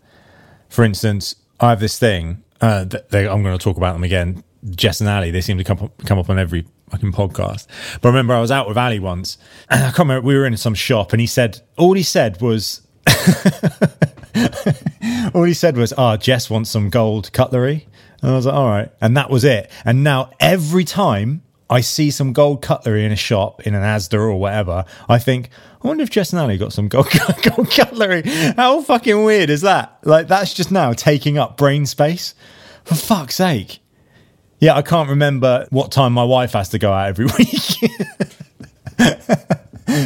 For 0.69 0.85
instance, 0.85 1.37
I 1.61 1.71
have 1.71 1.81
this 1.81 1.99
thing. 1.99 2.43
Uh, 2.61 2.85
they, 3.11 3.29
I'm 3.29 3.45
going 3.45 3.57
to 3.57 3.63
talk 3.63 3.77
about 3.77 3.93
them 3.93 4.03
again. 4.03 4.43
Jess 4.71 5.01
and 5.01 5.09
Ali, 5.09 5.31
they 5.31 5.41
seem 5.41 5.59
to 5.59 5.65
come 5.65 5.79
up, 5.79 6.05
come 6.07 6.19
up 6.19 6.29
on 6.29 6.39
every 6.39 6.67
fucking 6.91 7.13
podcast. 7.13 7.69
But 8.01 8.09
I 8.09 8.11
remember 8.11 8.35
I 8.35 8.41
was 8.41 8.51
out 8.51 8.67
with 8.67 8.77
Ali 8.77 8.99
once, 8.99 9.39
and 9.71 9.81
I 9.81 9.87
can't 9.87 10.01
remember. 10.01 10.27
We 10.27 10.35
were 10.35 10.47
in 10.47 10.57
some 10.57 10.75
shop, 10.75 11.13
and 11.13 11.21
he 11.21 11.27
said 11.27 11.61
all 11.77 11.95
he 11.95 12.03
said 12.03 12.41
was 12.41 12.82
all 15.35 15.45
he 15.45 15.55
said 15.55 15.77
was, 15.77 15.93
"Ah, 15.95 16.13
oh, 16.13 16.17
Jess 16.17 16.51
wants 16.51 16.71
some 16.71 16.91
gold 16.91 17.33
cutlery," 17.33 17.87
and 18.21 18.31
I 18.31 18.35
was 18.35 18.47
like, 18.47 18.55
"All 18.55 18.69
right," 18.69 18.91
and 19.01 19.17
that 19.17 19.31
was 19.31 19.45
it. 19.45 19.71
And 19.85 20.05
now 20.05 20.31
every 20.41 20.85
time 20.85 21.43
I 21.71 21.81
see 21.81 22.11
some 22.11 22.33
gold 22.33 22.63
cutlery 22.63 23.05
in 23.05 23.13
a 23.13 23.17
shop, 23.17 23.67
in 23.67 23.75
an 23.75 23.83
Asda 23.83 24.15
or 24.15 24.35
whatever, 24.35 24.85
I 25.09 25.19
think, 25.19 25.51
I 25.83 25.89
wonder 25.89 26.03
if 26.03 26.11
Jess 26.11 26.33
and 26.33 26.41
Ali 26.41 26.59
got 26.59 26.73
some 26.73 26.89
gold, 26.89 27.09
gold 27.43 27.71
cutlery. 27.71 28.23
How 28.57 28.81
fucking 28.83 29.25
weird 29.25 29.51
is 29.51 29.63
that? 29.63 29.99
Like 30.03 30.29
that's 30.29 30.55
just 30.55 30.71
now 30.71 30.93
taking 30.93 31.39
up 31.39 31.57
brain 31.57 31.87
space. 31.87 32.35
For 32.85 32.95
fuck's 32.95 33.37
sake. 33.37 33.79
Yeah, 34.59 34.77
I 34.77 34.83
can't 34.83 35.09
remember 35.09 35.67
what 35.71 35.93
time 35.93 36.13
my 36.13 36.25
wife 36.25 36.53
has 36.53 36.69
to 36.71 36.79
go 36.79 36.93
out 36.93 37.09
every 37.09 37.25
week. 37.39 37.91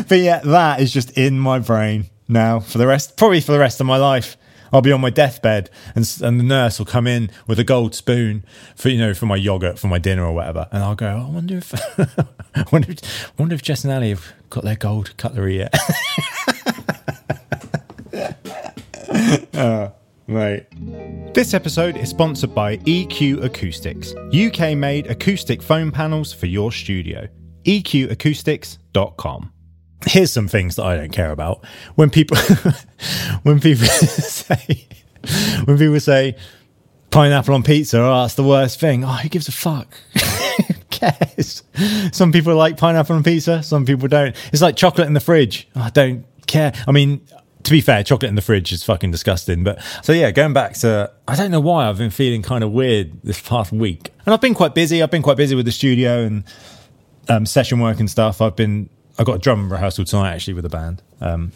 but 0.09 0.19
yeah, 0.19 0.41
that 0.41 0.81
is 0.81 0.93
just 0.93 1.17
in 1.19 1.39
my 1.39 1.59
brain 1.59 2.07
now 2.29 2.61
for 2.61 2.79
the 2.79 2.87
rest, 2.87 3.17
probably 3.17 3.41
for 3.41 3.53
the 3.53 3.59
rest 3.59 3.81
of 3.81 3.87
my 3.87 3.97
life. 3.97 4.37
I'll 4.73 4.83
be 4.83 4.93
on 4.93 5.01
my 5.01 5.11
deathbed, 5.11 5.71
and 5.95 6.05
and 6.23 6.41
the 6.41 6.45
nurse 6.45 6.79
will 6.79 6.87
come 6.87 7.07
in 7.07 7.31
with 7.47 7.59
a 7.59 7.65
gold 7.65 7.95
spoon 7.95 8.45
for 8.75 8.89
you 8.89 8.99
know 8.99 9.15
for 9.15 9.27
my 9.27 9.37
yogurt 9.37 9.79
for 9.79 9.87
my 9.87 9.99
dinner 9.99 10.25
or 10.25 10.33
whatever, 10.33 10.69
and 10.73 10.83
I'll 10.83 10.95
go. 10.95 11.07
Oh, 11.07 11.27
I 11.27 11.31
wonder 11.31 11.59
if 11.59 11.73
I 12.57 12.65
wonder 12.73 12.93
if, 12.93 13.39
wonder 13.39 13.55
if 13.55 13.63
Jess 13.63 13.85
and 13.85 13.93
Ali 13.93 14.11
have 14.11 14.33
got 14.51 14.65
their 14.65 14.77
gold 14.77 15.17
cutlery 15.17 15.59
yet. 15.59 15.75
oh, 19.55 19.93
mate. 20.27 20.67
This 21.35 21.55
episode 21.55 21.97
is 21.97 22.11
sponsored 22.11 22.55
by 22.55 22.79
EQ 22.79 23.45
Acoustics, 23.45 24.15
UK 24.35 24.77
made 24.77 25.07
acoustic 25.07 25.63
foam 25.63 25.93
panels 25.93 26.33
for 26.33 26.47
your 26.47 26.73
studio. 26.73 27.29
EQAcoustics.com 27.65 29.53
here's 30.05 30.33
some 30.33 30.49
things 30.49 30.77
that 30.77 30.85
I 30.85 30.97
don't 30.97 31.13
care 31.13 31.31
about. 31.31 31.65
When 31.95 32.11
people 32.11 32.37
when 33.43 33.61
people 33.61 33.87
say 33.87 34.87
when 35.65 35.79
people 35.79 36.01
say 36.01 36.37
pineapple 37.11 37.55
on 37.55 37.63
pizza, 37.63 38.01
oh 38.01 38.23
that's 38.23 38.35
the 38.35 38.45
worst 38.45 38.81
thing. 38.81 39.05
Oh, 39.05 39.09
who 39.09 39.29
gives 39.29 39.49
a 39.49 39.53
fuck? 39.53 39.97
cares? 40.91 41.63
Some 42.13 42.33
people 42.33 42.55
like 42.55 42.77
pineapple 42.77 43.17
on 43.17 43.23
pizza, 43.23 43.63
some 43.63 43.85
people 43.85 44.09
don't. 44.09 44.35
It's 44.53 44.63
like 44.63 44.77
chocolate 44.77 45.07
in 45.07 45.15
the 45.15 45.21
fridge. 45.21 45.69
Oh, 45.77 45.83
I 45.83 45.91
don't 45.91 46.25
care. 46.47 46.73
I 46.87 46.93
mean, 46.93 47.21
to 47.63 47.71
be 47.71 47.81
fair, 47.81 48.03
chocolate 48.05 48.29
in 48.29 48.37
the 48.37 48.43
fridge 48.43 48.73
is 48.73 48.85
fucking 48.85 49.11
disgusting. 49.11 49.65
But 49.65 49.83
so 50.03 50.13
yeah, 50.13 50.31
going 50.31 50.53
back 50.53 50.75
to 50.75 51.11
I 51.27 51.37
don't 51.37 51.51
know 51.51 51.61
why 51.61 51.89
I've 51.89 51.99
been 51.99 52.11
feeling 52.11 52.43
kind 52.43 52.63
of 52.63 52.73
weird 52.73 53.23
this 53.23 53.41
past 53.41 53.73
week, 53.73 54.13
and 54.25 54.33
I've 54.33 54.41
been 54.41 54.55
quite 54.55 54.75
busy. 54.75 55.03
I've 55.03 55.11
been 55.11 55.23
quite 55.23 55.37
busy 55.37 55.55
with 55.55 55.67
the 55.67 55.73
studio 55.73 56.25
and 56.25 56.45
um, 57.29 57.47
session 57.47 57.81
work 57.81 58.01
and 58.01 58.11
stuff. 58.11 58.41
I've 58.41 58.57
been 58.57 58.89
I 59.19 59.25
got 59.25 59.37
a 59.37 59.39
drum 59.39 59.73
rehearsal 59.73 60.05
tonight 60.05 60.35
actually 60.35 60.55
with 60.55 60.65
a 60.65 60.71
band 60.71 61.03
um, 61.21 61.53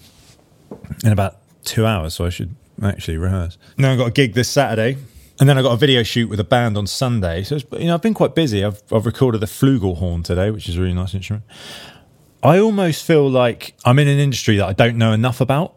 in 1.05 1.13
about 1.13 1.37
two 1.65 1.87
hours, 1.87 2.15
so 2.15 2.25
I 2.25 2.31
should 2.31 2.55
actually 2.83 3.19
rehearse. 3.19 3.59
Then 3.77 3.91
I 3.91 3.97
got 3.97 4.07
a 4.07 4.11
gig 4.11 4.35
this 4.35 4.49
Saturday, 4.49 4.97
and 5.39 5.49
then 5.49 5.59
I 5.59 5.63
got 5.63 5.73
a 5.73 5.77
video 5.77 6.03
shoot 6.03 6.29
with 6.29 6.41
a 6.41 6.45
band 6.45 6.77
on 6.77 6.87
Sunday. 6.87 7.43
So 7.43 7.59
you 7.73 7.87
know 7.87 7.95
I've 7.95 8.03
been 8.03 8.15
quite 8.15 8.35
busy. 8.35 8.65
I've 8.65 8.83
I've 8.93 9.07
recorded 9.07 9.41
the 9.41 9.47
flugelhorn 9.47 10.25
today, 10.25 10.51
which 10.51 10.69
is 10.69 10.77
a 10.77 10.81
really 10.81 10.95
nice 10.95 11.15
instrument. 11.15 11.45
I 12.43 12.59
almost 12.59 13.05
feel 13.05 13.29
like 13.29 13.75
I'm 13.85 13.99
in 13.99 14.09
an 14.09 14.19
industry 14.19 14.57
that 14.57 14.67
I 14.67 14.73
don't 14.73 14.97
know 14.97 15.13
enough 15.13 15.41
about. 15.41 15.75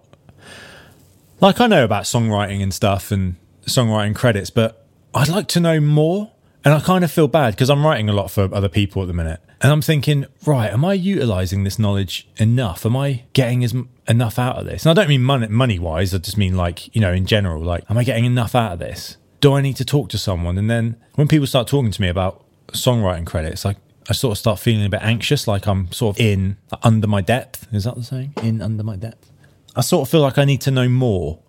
Like 1.41 1.59
I 1.59 1.67
know 1.67 1.83
about 1.83 2.03
songwriting 2.03 2.63
and 2.63 2.73
stuff 2.73 3.11
and 3.11 3.35
songwriting 3.65 4.15
credits, 4.15 4.49
but 4.49 4.85
I'd 5.13 5.27
like 5.27 5.47
to 5.49 5.59
know 5.59 5.79
more. 5.79 6.31
And 6.65 6.73
I 6.73 6.79
kind 6.79 7.03
of 7.03 7.11
feel 7.11 7.27
bad 7.27 7.53
because 7.53 7.69
I'm 7.69 7.85
writing 7.85 8.09
a 8.09 8.13
lot 8.13 8.31
for 8.31 8.53
other 8.53 8.69
people 8.69 9.01
at 9.01 9.07
the 9.07 9.13
minute. 9.13 9.41
And 9.61 9.71
I'm 9.71 9.81
thinking, 9.81 10.25
right, 10.45 10.71
am 10.71 10.85
I 10.85 10.93
utilizing 10.93 11.63
this 11.63 11.77
knowledge 11.77 12.27
enough? 12.37 12.85
Am 12.85 12.95
I 12.95 13.23
getting 13.33 13.63
as 13.63 13.75
enough 14.07 14.39
out 14.39 14.57
of 14.57 14.65
this? 14.65 14.85
And 14.85 14.91
I 14.91 15.01
don't 15.01 15.09
mean 15.09 15.23
money, 15.23 15.47
money 15.47 15.79
wise. 15.79 16.13
I 16.13 16.19
just 16.19 16.37
mean 16.37 16.55
like, 16.55 16.93
you 16.95 17.01
know, 17.01 17.11
in 17.11 17.25
general, 17.25 17.61
like, 17.61 17.83
am 17.89 17.97
I 17.97 18.03
getting 18.03 18.25
enough 18.25 18.55
out 18.55 18.73
of 18.73 18.79
this? 18.79 19.17
Do 19.41 19.53
I 19.53 19.61
need 19.61 19.75
to 19.77 19.85
talk 19.85 20.09
to 20.09 20.17
someone? 20.17 20.57
And 20.57 20.69
then 20.69 20.95
when 21.15 21.27
people 21.27 21.47
start 21.47 21.67
talking 21.67 21.91
to 21.91 22.01
me 22.01 22.07
about 22.07 22.45
songwriting 22.67 23.25
credits, 23.25 23.65
like 23.65 23.77
I 24.09 24.13
sort 24.13 24.33
of 24.33 24.37
start 24.37 24.59
feeling 24.59 24.85
a 24.85 24.89
bit 24.89 25.01
anxious, 25.01 25.47
like 25.47 25.67
I'm 25.67 25.91
sort 25.91 26.15
of 26.17 26.21
in 26.21 26.57
under 26.81 27.07
my 27.07 27.21
depth. 27.21 27.67
Is 27.73 27.83
that 27.83 27.95
the 27.95 28.03
saying? 28.03 28.33
In 28.41 28.61
under 28.61 28.83
my 28.83 28.95
depth. 28.95 29.29
I 29.75 29.81
sort 29.81 30.07
of 30.07 30.11
feel 30.11 30.21
like 30.21 30.37
I 30.37 30.45
need 30.45 30.61
to 30.61 30.71
know 30.71 30.87
more. 30.87 31.39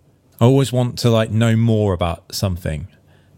I 0.41 0.45
always 0.45 0.73
want 0.73 0.99
to 0.99 1.09
like 1.09 1.31
know 1.31 1.55
more 1.55 1.93
about 1.93 2.33
something. 2.35 2.87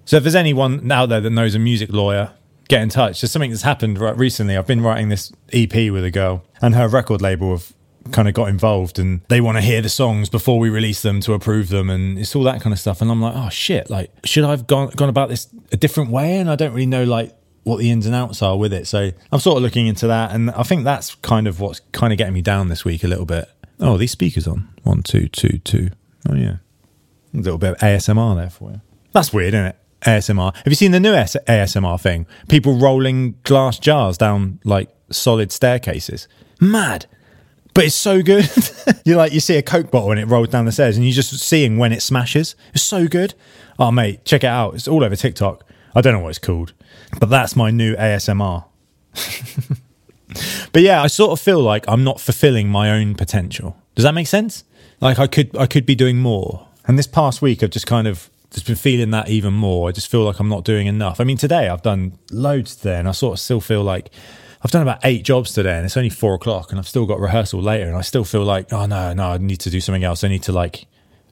So 0.07 0.15
if 0.15 0.23
there's 0.23 0.35
anyone 0.35 0.89
out 0.89 1.09
there 1.09 1.19
that 1.19 1.29
knows 1.29 1.53
a 1.53 1.59
music 1.59 1.91
lawyer, 1.91 2.31
get 2.69 2.81
in 2.81 2.87
touch. 2.87 3.19
There's 3.19 3.29
something 3.29 3.51
that's 3.51 3.63
happened 3.63 3.99
right 3.99 4.17
recently. 4.17 4.55
I've 4.55 4.65
been 4.65 4.79
writing 4.79 5.09
this 5.09 5.33
EP 5.51 5.91
with 5.91 6.05
a 6.05 6.11
girl, 6.11 6.45
and 6.61 6.75
her 6.75 6.87
record 6.87 7.21
label 7.21 7.51
have 7.51 7.73
kind 8.13 8.29
of 8.29 8.33
got 8.33 8.47
involved, 8.47 8.99
and 8.99 9.19
they 9.27 9.41
want 9.41 9.57
to 9.57 9.61
hear 9.61 9.81
the 9.81 9.89
songs 9.89 10.29
before 10.29 10.59
we 10.59 10.69
release 10.69 11.01
them 11.01 11.19
to 11.21 11.33
approve 11.33 11.67
them, 11.67 11.89
and 11.89 12.17
it's 12.17 12.33
all 12.37 12.43
that 12.43 12.61
kind 12.61 12.71
of 12.71 12.79
stuff. 12.79 13.01
And 13.01 13.11
I'm 13.11 13.21
like, 13.21 13.33
oh 13.35 13.49
shit, 13.49 13.89
like 13.89 14.09
should 14.23 14.45
I 14.45 14.51
have 14.51 14.65
gone 14.65 14.91
gone 14.91 15.09
about 15.09 15.27
this 15.27 15.49
a 15.73 15.77
different 15.77 16.09
way? 16.09 16.37
And 16.37 16.49
I 16.49 16.55
don't 16.55 16.71
really 16.71 16.85
know 16.85 17.03
like 17.03 17.35
what 17.63 17.79
the 17.79 17.91
ins 17.91 18.05
and 18.05 18.15
outs 18.15 18.41
are 18.41 18.57
with 18.57 18.71
it. 18.71 18.87
So 18.87 19.11
I'm 19.33 19.39
sort 19.41 19.57
of 19.57 19.63
looking 19.63 19.87
into 19.87 20.07
that, 20.07 20.31
and 20.31 20.51
I 20.51 20.63
think 20.63 20.85
that's 20.85 21.15
kind 21.15 21.47
of 21.47 21.59
what's 21.59 21.81
kind 21.91 22.13
of 22.13 22.17
getting 22.17 22.33
me 22.33 22.41
down 22.41 22.69
this 22.69 22.85
week 22.85 23.03
a 23.03 23.07
little 23.07 23.25
bit. 23.25 23.49
Oh, 23.81 23.97
these 23.97 24.11
speakers 24.11 24.47
on 24.47 24.69
one, 24.83 25.03
two, 25.03 25.27
two, 25.27 25.57
two. 25.57 25.89
Oh 26.29 26.35
yeah, 26.35 26.57
a 27.33 27.37
little 27.37 27.57
bit 27.57 27.71
of 27.71 27.77
ASMR 27.79 28.37
there 28.37 28.49
for 28.49 28.71
you. 28.71 28.81
That's 29.11 29.33
weird, 29.33 29.53
isn't 29.53 29.65
it? 29.65 29.75
ASMR. 30.01 30.55
Have 30.55 30.67
you 30.67 30.75
seen 30.75 30.91
the 30.91 30.99
new 30.99 31.13
ASMR 31.13 31.99
thing? 31.99 32.27
People 32.47 32.75
rolling 32.75 33.35
glass 33.43 33.79
jars 33.79 34.17
down 34.17 34.59
like 34.63 34.89
solid 35.09 35.51
staircases. 35.51 36.27
Mad. 36.59 37.05
But 37.73 37.85
it's 37.85 37.95
so 37.95 38.21
good. 38.21 38.49
you 39.05 39.15
like 39.15 39.33
you 39.33 39.39
see 39.39 39.55
a 39.57 39.61
Coke 39.61 39.91
bottle 39.91 40.11
and 40.11 40.19
it 40.19 40.25
rolls 40.25 40.49
down 40.49 40.65
the 40.65 40.71
stairs 40.71 40.97
and 40.97 41.05
you're 41.05 41.13
just 41.13 41.37
seeing 41.39 41.77
when 41.77 41.93
it 41.93 42.01
smashes. 42.01 42.55
It's 42.73 42.83
so 42.83 43.07
good. 43.07 43.33
Oh 43.77 43.91
mate, 43.91 44.25
check 44.25 44.43
it 44.43 44.47
out. 44.47 44.75
It's 44.75 44.87
all 44.87 45.03
over 45.03 45.15
TikTok. 45.15 45.63
I 45.95 46.01
don't 46.01 46.13
know 46.13 46.19
what 46.19 46.29
it's 46.29 46.39
called. 46.39 46.73
But 47.19 47.29
that's 47.29 47.55
my 47.55 47.71
new 47.71 47.95
ASMR. 47.95 48.65
but 50.73 50.81
yeah, 50.81 51.01
I 51.01 51.07
sort 51.07 51.31
of 51.31 51.39
feel 51.39 51.59
like 51.59 51.85
I'm 51.87 52.03
not 52.03 52.19
fulfilling 52.19 52.69
my 52.69 52.91
own 52.91 53.15
potential. 53.15 53.77
Does 53.95 54.03
that 54.03 54.13
make 54.13 54.27
sense? 54.27 54.63
Like 54.99 55.19
I 55.19 55.27
could 55.27 55.55
I 55.55 55.67
could 55.67 55.85
be 55.85 55.95
doing 55.95 56.17
more. 56.17 56.67
And 56.87 56.97
this 56.97 57.07
past 57.07 57.41
week 57.41 57.61
I've 57.61 57.69
just 57.69 57.87
kind 57.87 58.07
of 58.07 58.29
just 58.51 58.65
been 58.65 58.75
feeling 58.75 59.11
that 59.11 59.29
even 59.29 59.53
more. 59.53 59.89
I 59.89 59.91
just 59.91 60.09
feel 60.09 60.23
like 60.23 60.39
I'm 60.39 60.49
not 60.49 60.63
doing 60.63 60.87
enough. 60.87 61.19
I 61.19 61.23
mean, 61.23 61.37
today 61.37 61.67
I've 61.67 61.81
done 61.81 62.17
loads 62.31 62.75
today, 62.75 62.97
and 62.97 63.07
I 63.07 63.11
sort 63.11 63.33
of 63.33 63.39
still 63.39 63.61
feel 63.61 63.83
like 63.83 64.11
I've 64.61 64.71
done 64.71 64.81
about 64.81 64.99
eight 65.03 65.23
jobs 65.23 65.53
today, 65.53 65.75
and 65.75 65.85
it's 65.85 65.97
only 65.97 66.09
four 66.09 66.33
o'clock, 66.33 66.71
and 66.71 66.79
I've 66.79 66.87
still 66.87 67.05
got 67.05 67.19
rehearsal 67.19 67.61
later, 67.61 67.87
and 67.87 67.95
I 67.95 68.01
still 68.01 68.23
feel 68.23 68.43
like, 68.43 68.71
oh 68.73 68.85
no, 68.85 69.13
no, 69.13 69.31
I 69.31 69.37
need 69.37 69.59
to 69.61 69.69
do 69.69 69.79
something 69.79 70.03
else. 70.03 70.23
I 70.23 70.29
need 70.29 70.43
to 70.43 70.51
like, 70.51 70.87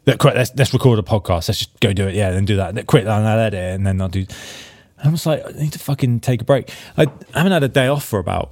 let's 0.05 0.23
let's 0.55 0.73
record 0.73 0.99
a 0.99 1.03
podcast. 1.03 1.47
Let's 1.47 1.59
just 1.59 1.79
go 1.79 1.93
do 1.93 2.07
it. 2.07 2.15
Yeah, 2.15 2.31
then 2.31 2.45
do 2.45 2.57
that. 2.57 2.85
Quick, 2.85 3.05
then 3.05 3.25
I'll 3.25 3.39
edit, 3.39 3.59
and 3.59 3.87
then 3.87 4.01
I'll 4.01 4.09
do. 4.09 4.25
And 4.99 5.07
I 5.07 5.09
was 5.09 5.25
like, 5.25 5.43
I 5.45 5.51
need 5.59 5.73
to 5.73 5.79
fucking 5.79 6.19
take 6.19 6.41
a 6.41 6.45
break. 6.45 6.71
I 6.97 7.07
haven't 7.33 7.51
had 7.51 7.63
a 7.63 7.67
day 7.67 7.87
off 7.87 8.03
for 8.03 8.19
about 8.19 8.51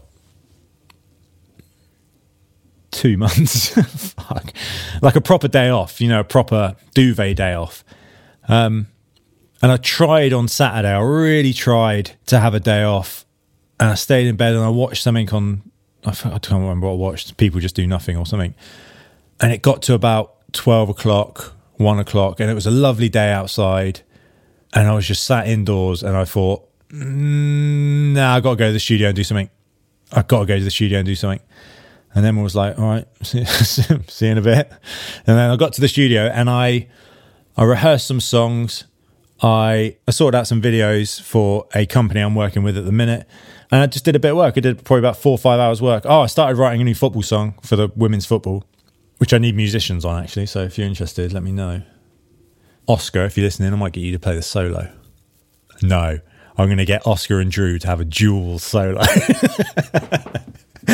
two 2.92 3.18
months. 3.18 3.70
Fuck, 4.14 4.54
like 5.02 5.16
a 5.16 5.22
proper 5.22 5.48
day 5.48 5.70
off. 5.70 6.00
You 6.02 6.08
know, 6.08 6.22
a 6.22 6.26
proper 6.26 6.76
duvet 6.94 7.36
day 7.36 7.54
off. 7.54 7.84
Um, 8.48 8.88
and 9.62 9.72
I 9.72 9.78
tried 9.78 10.34
on 10.34 10.48
Saturday. 10.48 10.92
I 10.92 11.02
really 11.02 11.54
tried 11.54 12.12
to 12.26 12.40
have 12.40 12.54
a 12.54 12.60
day 12.60 12.84
off, 12.84 13.26
and 13.80 13.90
I 13.90 13.96
stayed 13.96 14.28
in 14.28 14.36
bed 14.36 14.56
and 14.56 14.64
I 14.64 14.70
watched 14.70 15.04
something 15.04 15.30
on. 15.32 15.62
I 16.06 16.12
can't 16.12 16.52
remember 16.52 16.88
what 16.88 16.94
I 16.94 16.98
watched. 16.98 17.38
People 17.38 17.62
just 17.62 17.76
do 17.76 17.88
nothing 17.88 18.18
or 18.18 18.26
something, 18.26 18.54
and 19.40 19.54
it 19.54 19.62
got 19.62 19.82
to 19.84 19.94
about 19.94 20.52
twelve 20.52 20.90
o'clock, 20.90 21.54
one 21.76 21.98
o'clock, 21.98 22.42
and 22.42 22.52
it 22.52 22.54
was 22.54 22.68
a 22.68 22.72
lovely 22.72 23.08
day 23.08 23.32
outside, 23.32 24.02
and 24.74 24.88
I 24.88 24.94
was 24.94 25.08
just 25.08 25.24
sat 25.24 25.48
indoors, 25.48 26.04
and 26.04 26.18
I 26.18 26.26
thought, 26.26 26.68
mm, 26.90 28.14
"Nah, 28.14 28.36
I 28.36 28.42
got 28.42 28.52
to 28.52 28.56
go 28.58 28.68
to 28.68 28.74
the 28.74 28.82
studio 28.82 29.08
and 29.08 29.16
do 29.16 29.24
something. 29.24 29.50
I 30.12 30.24
got 30.24 30.42
to 30.42 30.46
go 30.46 30.58
to 30.58 30.64
the 30.64 30.72
studio 30.72 31.00
and 31.00 31.06
do 31.06 31.16
something." 31.16 31.42
And 32.14 32.24
then 32.24 32.38
I 32.38 32.42
was 32.42 32.56
like, 32.56 32.78
"All 32.78 32.86
right, 32.86 33.08
see, 33.22 33.46
see 33.46 34.26
you 34.26 34.32
in 34.34 34.38
a 34.38 34.42
bit." 34.42 34.70
And 35.26 35.38
then 35.38 35.50
I 35.50 35.56
got 35.56 35.72
to 35.74 35.82
the 35.82 35.88
studio 35.88 36.28
and 36.28 36.50
I 36.50 36.90
I 37.56 37.64
rehearsed 37.64 38.08
some 38.08 38.20
songs. 38.20 38.86
I, 39.42 39.98
I 40.08 40.12
sorted 40.12 40.40
out 40.40 40.48
some 40.48 40.62
videos 40.62 41.22
for 41.22 41.68
a 41.76 41.86
company 41.86 42.22
I'm 42.22 42.36
working 42.36 42.64
with 42.64 42.78
at 42.78 42.86
the 42.86 42.92
minute. 42.92 43.28
And 43.72 43.82
I 43.82 43.88
just 43.88 44.06
did 44.06 44.16
a 44.16 44.20
bit 44.20 44.32
of 44.32 44.38
work. 44.38 44.58
I 44.58 44.62
did 44.62 44.84
probably 44.86 45.00
about 45.00 45.18
four 45.18 45.34
or 45.34 45.38
five 45.38 45.60
hours 45.60 45.82
work. 45.82 46.04
Oh, 46.06 46.22
I 46.22 46.28
started 46.28 46.58
writing 46.58 46.82
a 46.82 46.84
new 46.84 46.96
football 46.96 47.24
song 47.24 47.56
for 47.62 47.76
the 47.76 47.90
women's 47.96 48.26
football, 48.26 48.64
which 49.18 49.34
I 49.34 49.38
need 49.38 49.56
musicians 49.56 50.06
on 50.06 50.24
actually. 50.24 50.46
So 50.46 50.62
if 50.62 50.78
you're 50.78 50.88
interested, 50.88 51.34
let 51.34 51.44
me 51.44 51.52
know. 51.52 51.82
Oscar, 52.88 53.26
if 53.26 53.38
you're 53.38 53.46
listening, 53.46 53.74
I 53.74 53.76
might 53.76 53.94
get 53.94 54.02
you 54.02 54.12
to 54.12 54.20
play 54.20 54.36
the 54.36 54.42
solo. 54.42 54.92
No, 55.82 56.20
I'm 56.58 56.68
going 56.68 56.78
to 56.78 56.86
get 56.86 57.08
Oscar 57.08 57.40
and 57.40 57.52
Drew 57.52 57.80
to 57.80 57.88
have 57.88 58.00
a 58.00 58.06
dual 58.06 58.60
solo. 58.60 59.02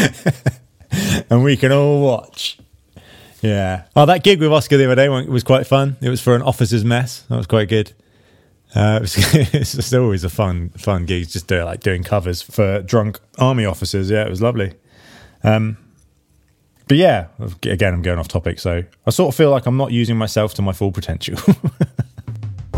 and 1.29 1.43
we 1.43 1.57
can 1.57 1.71
all 1.71 2.01
watch. 2.01 2.59
Yeah. 3.41 3.85
Oh, 3.95 4.05
that 4.05 4.23
gig 4.23 4.39
with 4.39 4.51
Oscar 4.51 4.77
the 4.77 4.85
other 4.85 4.95
day 4.95 5.09
was 5.09 5.43
quite 5.43 5.65
fun. 5.65 5.97
It 6.01 6.09
was 6.09 6.21
for 6.21 6.35
an 6.35 6.41
officer's 6.41 6.83
mess. 6.83 7.21
That 7.29 7.37
was 7.37 7.47
quite 7.47 7.69
good. 7.69 7.93
Uh, 8.75 8.97
it 8.97 9.01
was, 9.01 9.33
it's 9.53 9.73
just 9.73 9.93
always 9.93 10.23
a 10.23 10.29
fun, 10.29 10.69
fun 10.69 11.05
gig. 11.05 11.29
Just 11.29 11.47
do 11.47 11.63
like 11.63 11.79
doing 11.81 12.03
covers 12.03 12.41
for 12.41 12.81
drunk 12.81 13.19
army 13.37 13.65
officers. 13.65 14.09
Yeah, 14.09 14.25
it 14.25 14.29
was 14.29 14.41
lovely. 14.41 14.73
Um, 15.43 15.77
but 16.87 16.97
yeah, 16.97 17.27
again, 17.63 17.93
I'm 17.93 18.01
going 18.01 18.19
off 18.19 18.27
topic. 18.27 18.59
So 18.59 18.83
I 19.05 19.09
sort 19.11 19.33
of 19.33 19.37
feel 19.37 19.51
like 19.51 19.65
I'm 19.67 19.77
not 19.77 19.91
using 19.91 20.17
myself 20.17 20.55
to 20.55 20.61
my 20.61 20.73
full 20.73 20.91
potential. 20.91 21.37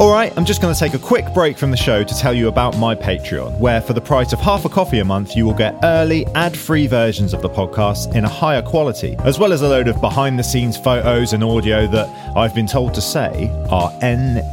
All 0.02 0.12
right, 0.12 0.36
I'm 0.36 0.46
just 0.46 0.64
going 0.64 0.74
to 0.74 0.80
take 0.80 0.96
a 0.96 1.00
quick 1.00 1.32
break 1.32 1.60
from 1.60 1.70
the 1.70 1.78
show 1.78 2.04
to 2.04 2.18
tell 2.18 2.34
you 2.34 2.48
about 2.48 2.76
my 2.80 2.96
Patreon, 2.96 3.60
where 3.60 3.80
for 3.82 3.94
the 3.94 4.02
price 4.02 4.34
of 4.34 4.40
half 4.40 4.66
a 4.66 4.70
coffee 4.70 4.98
a 4.98 5.06
month, 5.06 5.36
you 5.36 5.46
will 5.46 5.54
get 5.54 5.76
early, 5.84 6.26
ad 6.34 6.58
free 6.58 6.88
versions 6.88 7.36
of 7.36 7.44
the 7.44 7.50
podcast 7.50 8.16
in 8.16 8.26
a 8.26 8.28
higher 8.28 8.64
quality, 8.64 9.16
as 9.20 9.38
well 9.38 9.54
as 9.54 9.62
a 9.62 9.68
load 9.68 9.88
of 9.88 10.02
behind 10.02 10.40
the 10.40 10.44
scenes 10.44 10.76
photos 10.76 11.34
and 11.34 11.44
audio 11.44 11.86
that 11.86 12.10
I've 12.36 12.56
been 12.56 12.66
told 12.66 12.96
to 12.96 13.02
say 13.02 13.48
are 13.70 13.92
NSFW 14.02 14.50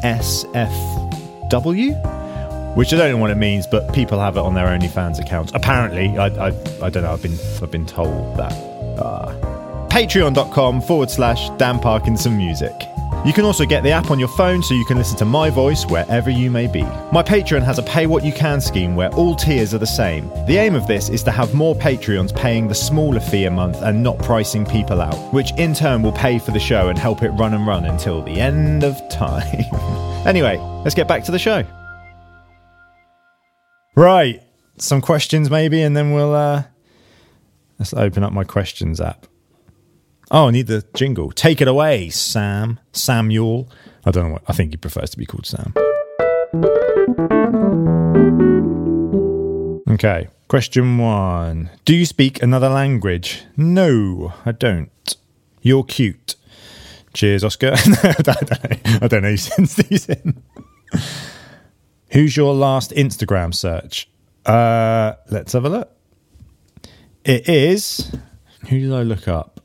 which 2.76 2.93
I 2.93 2.99
don't 2.99 3.11
know 3.11 3.17
what 3.17 3.31
it 3.31 3.38
means, 3.38 3.67
but 3.67 3.90
people 3.95 4.21
have 4.21 4.37
it 4.37 4.40
on 4.40 4.52
their 4.52 4.67
OnlyFans 4.67 5.19
accounts. 5.19 5.50
Apparently, 5.55 6.17
I, 6.19 6.26
I, 6.26 6.49
I 6.83 6.90
don't 6.90 7.05
know. 7.05 7.12
I've 7.12 7.23
been 7.23 7.38
I've 7.62 7.71
been 7.71 7.87
told 7.87 8.37
that. 8.37 8.52
Uh, 8.52 9.88
Patreon.com 9.88 10.83
forward 10.83 11.11
slash 11.11 11.49
Dan 11.59 11.78
Parkinson 11.81 12.37
Music. 12.37 12.88
You 13.26 13.32
can 13.32 13.44
also 13.44 13.66
get 13.66 13.82
the 13.82 13.90
app 13.90 14.12
on 14.12 14.18
your 14.20 14.28
phone 14.28 14.62
so 14.62 14.75
you 14.75 14.84
can 14.84 14.96
listen 14.96 15.16
to 15.18 15.25
my 15.25 15.50
voice 15.50 15.84
wherever 15.84 16.30
you 16.30 16.52
may 16.52 16.68
be. 16.68 16.82
My 17.12 17.22
Patreon 17.22 17.62
has 17.64 17.78
a 17.78 17.82
pay 17.82 18.06
what 18.06 18.25
you 18.25 18.32
can 18.32 18.60
scheme 18.60 18.94
where 18.94 19.12
all 19.14 19.34
tiers 19.34 19.75
are 19.75 19.78
the 19.78 19.87
same. 19.87 20.28
The 20.46 20.56
aim 20.56 20.76
of 20.76 20.87
this 20.87 21.08
is 21.08 21.25
to 21.25 21.32
have 21.32 21.52
more 21.52 21.75
Patreons 21.75 22.34
paying 22.34 22.68
the 22.68 22.76
smaller 22.76 23.18
fee 23.18 23.44
a 23.46 23.50
month 23.50 23.82
and 23.82 24.04
not 24.04 24.20
pricing 24.20 24.64
people 24.64 25.00
out, 25.00 25.16
which 25.34 25.52
in 25.58 25.75
turn 25.75 26.02
will 26.02 26.12
pay 26.12 26.38
for 26.38 26.52
the 26.52 26.60
show 26.60 26.88
and 26.88 26.98
help 26.98 27.25
it 27.25 27.30
run 27.30 27.54
and 27.54 27.66
run 27.66 27.87
until 27.87 28.22
the 28.22 28.40
end 28.40 28.84
of 28.84 28.96
time. 29.08 29.64
anyway, 30.26 30.56
let's 30.84 30.94
get 30.94 31.08
back 31.08 31.25
to 31.25 31.32
the 31.32 31.40
show. 31.40 31.64
Right, 33.96 34.40
some 34.76 35.00
questions 35.00 35.50
maybe, 35.50 35.82
and 35.82 35.96
then 35.96 36.12
we'll 36.12 36.34
uh, 36.34 36.62
let's 37.80 37.92
open 37.92 38.22
up 38.22 38.32
my 38.32 38.44
questions 38.44 39.00
app. 39.00 39.26
Oh, 40.30 40.49
I 40.49 40.50
need 40.50 40.66
the 40.66 40.85
jingle. 40.94 41.32
Take 41.32 41.61
it 41.62 41.68
away, 41.68 42.11
Sam. 42.11 42.80
Samuel. 42.92 43.70
I 44.04 44.11
don't 44.11 44.26
know 44.26 44.32
what. 44.35 44.42
I 44.47 44.52
think 44.52 44.73
he 44.73 44.76
prefers 44.76 45.11
to 45.11 45.18
be 45.18 45.25
called 45.25 45.47
Sam. 45.47 45.73
Okay. 49.90 50.28
Question 50.49 50.99
one 50.99 51.70
Do 51.85 51.94
you 51.94 52.06
speak 52.06 52.42
another 52.42 52.68
language? 52.68 53.44
No, 53.56 54.35
I 54.44 54.52
don't. 54.52 55.16
You're 55.62 55.85
cute. 55.85 56.37
Cheers, 57.14 57.42
Oscar. 57.42 57.73
I, 57.75 58.14
don't 58.23 58.50
know. 58.50 58.99
I 59.02 59.08
don't 59.08 59.23
know 59.23 59.30
who 59.30 59.37
sends 59.37 59.76
these 59.76 60.08
in. 60.08 60.42
Who's 62.12 62.37
your 62.37 62.54
last 62.54 62.90
Instagram 62.92 63.54
search? 63.54 64.08
Uh, 64.44 65.14
let's 65.30 65.52
have 65.52 65.64
a 65.64 65.68
look. 65.68 65.90
It 67.25 67.49
is. 67.49 68.14
Who 68.68 68.78
did 68.78 68.92
I 68.92 69.02
look 69.02 69.26
up? 69.26 69.58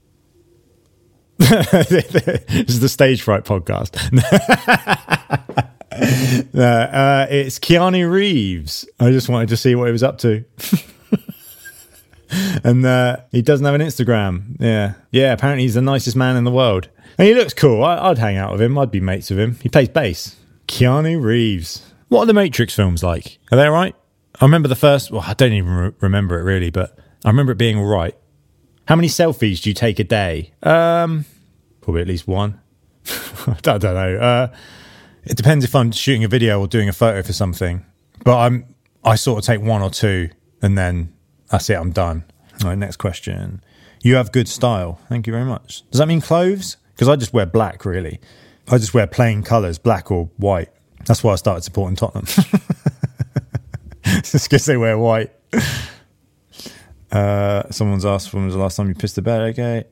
this 1.72 2.70
is 2.70 2.80
the 2.80 2.90
Stage 2.90 3.22
Fright 3.22 3.44
podcast. 3.44 3.94
no, 6.54 6.66
uh, 6.66 7.28
it's 7.30 7.60
Keanu 7.60 8.12
Reeves. 8.12 8.90
I 9.00 9.12
just 9.12 9.30
wanted 9.30 9.50
to 9.50 9.58
see 9.58 9.76
what 9.76 9.86
he 9.86 9.92
was 9.92 10.02
up 10.02 10.18
to. 10.20 10.44
and 12.64 12.84
uh, 12.84 13.18
he 13.32 13.44
doesn't 13.44 13.64
have 13.64 13.76
an 13.76 13.82
Instagram. 13.82 14.60
Yeah. 14.60 14.94
Yeah, 15.12 15.34
apparently 15.34 15.64
he's 15.64 15.76
the 15.76 15.82
nicest 15.84 16.16
man 16.16 16.38
in 16.38 16.44
the 16.44 16.52
world. 16.52 16.90
And 17.20 17.28
he 17.28 17.36
looks 17.36 17.54
cool. 17.54 17.84
I, 17.84 18.10
would 18.10 18.18
hang 18.18 18.38
out 18.38 18.52
with 18.52 18.62
him. 18.62 18.76
I'd 18.80 18.90
be 18.90 19.00
mates 19.00 19.30
with 19.30 19.38
him. 19.38 19.60
He 19.62 19.70
plays 19.70 19.90
bass. 19.90 20.36
Keanu 20.68 21.22
Reeves. 21.22 21.84
What 22.08 22.24
are 22.24 22.26
the 22.26 22.34
Matrix 22.34 22.74
films 22.74 23.04
like? 23.04 23.38
Are 23.52 23.60
they 23.60 23.70
right? 23.70 23.96
I 24.42 24.46
remember 24.46 24.70
the 24.70 24.76
first, 24.76 25.12
well, 25.12 25.24
I 25.24 25.36
don't 25.36 25.54
even 25.54 25.72
re- 25.72 25.92
remember 26.00 26.40
it 26.40 26.44
really, 26.44 26.72
but 26.72 26.98
I 27.24 27.30
remember 27.30 27.52
it 27.52 27.60
being 27.60 27.78
all 27.78 27.86
right. 27.86 28.18
How 28.88 28.96
many 28.96 29.08
selfies 29.08 29.62
do 29.62 29.70
you 29.70 29.76
take 29.76 30.00
a 30.00 30.04
day? 30.04 30.52
Um, 30.64 31.26
probably 31.84 32.02
at 32.02 32.08
least 32.08 32.28
one. 32.28 32.60
I 33.48 33.58
don't 33.62 33.84
know. 33.84 34.18
Uh, 34.18 34.56
it 35.24 35.38
depends 35.38 35.64
if 35.64 35.76
I'm 35.76 35.92
shooting 35.92 36.24
a 36.24 36.28
video 36.28 36.60
or 36.60 36.68
doing 36.68 36.90
a 36.90 36.94
photo 36.94 37.22
for 37.22 37.34
something. 37.34 37.86
But 38.24 38.38
I'm 38.38 38.76
I 39.04 39.16
sort 39.16 39.40
of 39.40 39.46
take 39.46 39.62
one 39.62 39.82
or 39.82 39.90
two 39.90 40.30
and 40.62 40.78
then 40.78 41.14
that's 41.50 41.70
it. 41.70 41.76
I'm 41.76 41.92
done. 41.92 42.24
All 42.62 42.70
right. 42.70 42.78
Next 42.78 42.98
question. 42.98 43.62
You 44.02 44.16
have 44.16 44.32
good 44.32 44.48
style. 44.48 45.00
Thank 45.10 45.28
you 45.28 45.34
very 45.34 45.46
much. 45.46 45.90
Does 45.92 46.00
that 46.00 46.08
mean 46.08 46.22
clothes? 46.22 46.78
because 46.94 47.10
I 47.10 47.16
just 47.16 47.34
wear 47.34 47.46
black. 47.46 47.86
Really, 47.86 48.20
I 48.70 48.78
just 48.78 48.94
wear 48.94 49.08
plain 49.08 49.44
colours, 49.44 49.78
black 49.78 50.12
or 50.12 50.30
white. 50.38 50.70
That's 51.06 51.24
why 51.24 51.34
I 51.34 51.36
started 51.36 51.64
supporting 51.64 51.96
Tottenham. 51.96 52.26
just 54.04 54.50
because 54.50 54.66
they 54.66 54.78
wear 54.78 54.98
white. 54.98 55.32
Uh, 57.12 57.70
someone's 57.70 58.06
asked 58.06 58.34
when 58.34 58.46
was 58.46 58.56
the 58.56 58.60
last 58.60 58.78
time 58.78 58.88
you 58.88 58.96
pissed 58.96 59.16
the 59.16 59.22
bed? 59.22 59.42
Okay. 59.52 59.84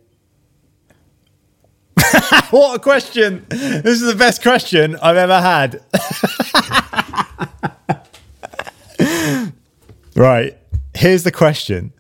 what 2.52 2.76
a 2.76 2.80
question! 2.80 3.46
This 3.50 4.02
is 4.02 4.08
the 4.08 4.16
best 4.16 4.42
question 4.42 4.96
I've 4.98 5.18
ever 5.18 5.42
had. 5.42 5.84
right, 10.16 10.58
here's 10.94 11.24
the 11.24 11.32
question. 11.32 11.92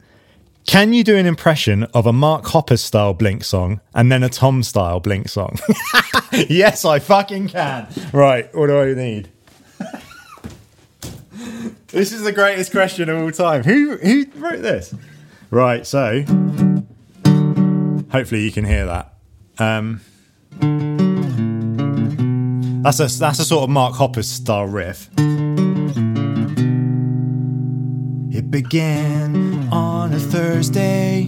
Can 0.68 0.94
you 0.94 1.04
do 1.04 1.18
an 1.18 1.26
impression 1.26 1.84
of 1.86 2.06
a 2.06 2.14
Mark 2.14 2.46
Hoppus 2.46 2.80
style 2.80 3.14
Blink 3.14 3.44
song 3.44 3.82
and 3.94 4.12
then 4.12 4.24
a 4.24 4.30
Tom 4.30 4.64
style 4.64 5.00
Blink 5.00 5.28
song? 5.28 5.58
yes, 6.32 6.86
I 6.86 7.00
fucking 7.00 7.50
can. 7.50 7.88
Right, 8.14 8.54
what 8.56 8.68
do 8.68 8.80
I 8.80 8.94
need? 8.94 9.30
this 11.88 12.14
is 12.14 12.24
the 12.24 12.32
greatest 12.32 12.72
question 12.72 13.10
of 13.10 13.22
all 13.22 13.32
time. 13.32 13.64
Who 13.64 13.98
who 13.98 14.26
wrote 14.36 14.62
this? 14.62 14.96
Right, 15.50 15.86
so 15.86 16.22
hopefully 18.12 18.44
you 18.44 18.52
can 18.52 18.64
hear 18.64 18.86
that. 18.86 19.14
Um, 19.58 20.02
that's 22.82 23.00
a 23.00 23.08
that's 23.20 23.40
a 23.40 23.46
sort 23.46 23.64
of 23.64 23.70
Mark 23.70 23.94
Hoppus 23.94 24.26
style 24.26 24.66
riff. 24.66 25.10
It 28.34 28.50
began 28.50 29.70
on 29.72 30.14
a 30.14 30.20
Thursday. 30.20 31.24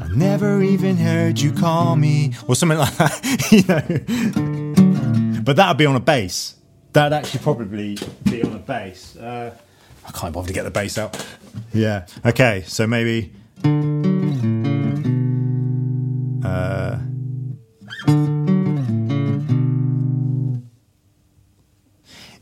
I 0.00 0.08
never 0.14 0.62
even 0.62 0.96
heard 0.96 1.40
you 1.40 1.52
call 1.52 1.96
me, 1.96 2.34
or 2.48 2.54
something 2.54 2.78
like 2.78 2.96
that. 2.98 3.48
you 3.50 3.62
know, 5.34 5.42
but 5.42 5.56
that'd 5.56 5.78
be 5.78 5.86
on 5.86 5.96
a 5.96 6.00
bass. 6.00 6.56
That'd 6.92 7.12
actually 7.12 7.40
probably 7.40 7.96
be 8.24 8.42
on 8.42 8.54
a 8.54 8.58
bass. 8.58 9.16
Uh, 9.16 9.56
I 10.06 10.10
can't 10.10 10.34
bother 10.34 10.48
to 10.48 10.52
get 10.52 10.64
the 10.64 10.70
bass 10.70 10.98
out. 10.98 11.24
Yeah. 11.72 12.06
Okay. 12.26 12.64
So 12.66 12.86
maybe. 12.86 13.32
Uh, 16.44 16.98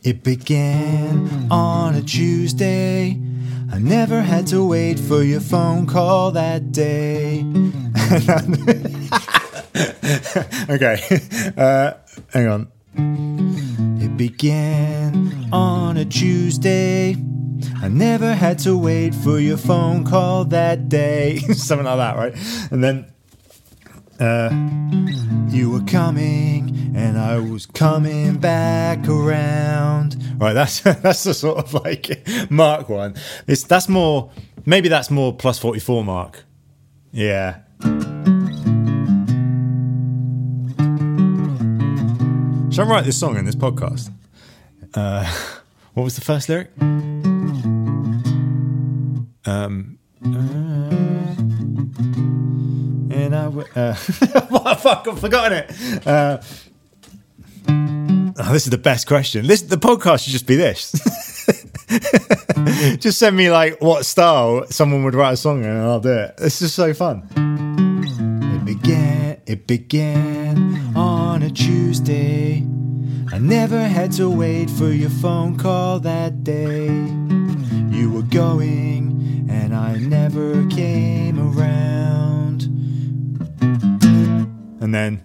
it 0.08 0.24
began 0.24 1.28
on 1.50 1.94
a 1.94 2.00
Tuesday. 2.00 3.20
I 3.70 3.78
never 3.78 4.22
had 4.22 4.46
to 4.46 4.66
wait 4.66 4.98
for 4.98 5.22
your 5.22 5.40
phone 5.40 5.86
call 5.86 6.30
that 6.30 6.72
day. 6.72 7.40
okay, 10.70 10.96
uh, 11.58 11.92
hang 12.32 12.48
on. 12.48 12.68
It 14.02 14.16
began 14.16 15.50
on 15.52 15.98
a 15.98 16.06
Tuesday. 16.06 17.14
I 17.82 17.88
never 17.88 18.32
had 18.32 18.58
to 18.60 18.78
wait 18.78 19.14
for 19.14 19.38
your 19.38 19.58
phone 19.58 20.06
call 20.06 20.46
that 20.46 20.88
day. 20.88 21.36
Something 21.52 21.84
like 21.84 21.98
that, 21.98 22.16
right? 22.16 22.72
And 22.72 22.82
then 22.82 23.12
uh, 24.20 24.50
you 25.48 25.70
were 25.70 25.82
coming 25.82 26.92
and 26.94 27.18
I 27.18 27.38
was 27.38 27.66
coming 27.66 28.38
back 28.38 29.08
around. 29.08 30.16
Right, 30.38 30.52
that's 30.52 30.80
that's 30.80 31.24
the 31.24 31.34
sort 31.34 31.58
of 31.58 31.74
like 31.74 32.26
mark 32.50 32.88
one. 32.88 33.14
It's 33.46 33.62
that's 33.62 33.88
more 33.88 34.30
maybe 34.66 34.88
that's 34.88 35.10
more 35.10 35.32
plus 35.32 35.58
44 35.58 36.04
mark. 36.04 36.44
Yeah. 37.12 37.60
Should 42.70 42.86
I 42.86 42.90
write 42.90 43.04
this 43.04 43.18
song 43.18 43.36
in 43.36 43.44
this 43.44 43.56
podcast? 43.56 44.10
Uh, 44.94 45.24
what 45.94 46.04
was 46.04 46.14
the 46.14 46.20
first 46.20 46.48
lyric? 46.48 46.70
Um, 49.46 49.98
and 53.28 53.36
I 53.36 53.44
w- 53.44 53.66
uh, 53.76 53.94
fuck, 54.76 55.06
I've 55.06 55.20
forgotten 55.20 55.58
it. 55.58 56.06
Uh, 56.06 56.38
oh, 58.38 58.52
this 58.52 58.64
is 58.64 58.70
the 58.70 58.78
best 58.78 59.06
question. 59.06 59.46
This 59.46 59.62
the 59.62 59.76
podcast 59.76 60.24
should 60.24 60.32
just 60.32 60.46
be 60.46 60.56
this. 60.56 60.92
just 62.98 63.18
send 63.18 63.36
me 63.36 63.50
like 63.50 63.82
what 63.82 64.06
style 64.06 64.64
someone 64.70 65.04
would 65.04 65.14
write 65.14 65.32
a 65.32 65.36
song 65.36 65.62
in, 65.62 65.68
and 65.68 65.78
I'll 65.80 66.00
do 66.00 66.12
it. 66.12 66.34
It's 66.38 66.58
just 66.58 66.74
so 66.74 66.94
fun. 66.94 67.28
It 67.36 68.64
began. 68.64 69.40
It 69.46 69.66
began 69.66 70.96
on 70.96 71.42
a 71.42 71.50
Tuesday. 71.50 72.64
I 73.30 73.38
never 73.38 73.78
had 73.78 74.10
to 74.12 74.30
wait 74.30 74.70
for 74.70 74.90
your 74.90 75.10
phone 75.10 75.58
call 75.58 76.00
that 76.00 76.44
day. 76.44 76.86
You 76.86 78.10
were 78.10 78.22
going, 78.22 79.46
and 79.50 79.74
I 79.74 79.96
never 79.98 80.66
came 80.68 81.38
around. 81.38 82.27
And 84.98 85.22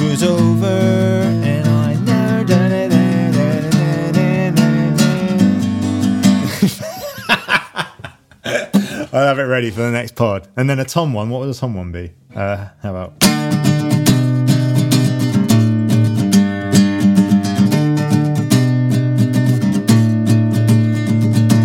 then 0.00 0.28
over, 0.28 0.66
and 0.66 1.66
I 1.66 1.94
never 1.94 2.44
done 2.44 2.72
it. 2.72 2.90
I'll 9.14 9.26
have 9.26 9.38
it 9.38 9.44
ready 9.44 9.70
for 9.70 9.80
the 9.80 9.90
next 9.90 10.14
pod. 10.14 10.46
And 10.58 10.68
then 10.68 10.78
a 10.78 10.84
Tom 10.84 11.14
one. 11.14 11.30
What 11.30 11.40
would 11.40 11.48
a 11.48 11.54
Tom 11.54 11.74
one 11.74 11.90
be? 11.90 12.12
Uh, 12.36 12.68
how 12.82 12.90
about? 12.90 13.14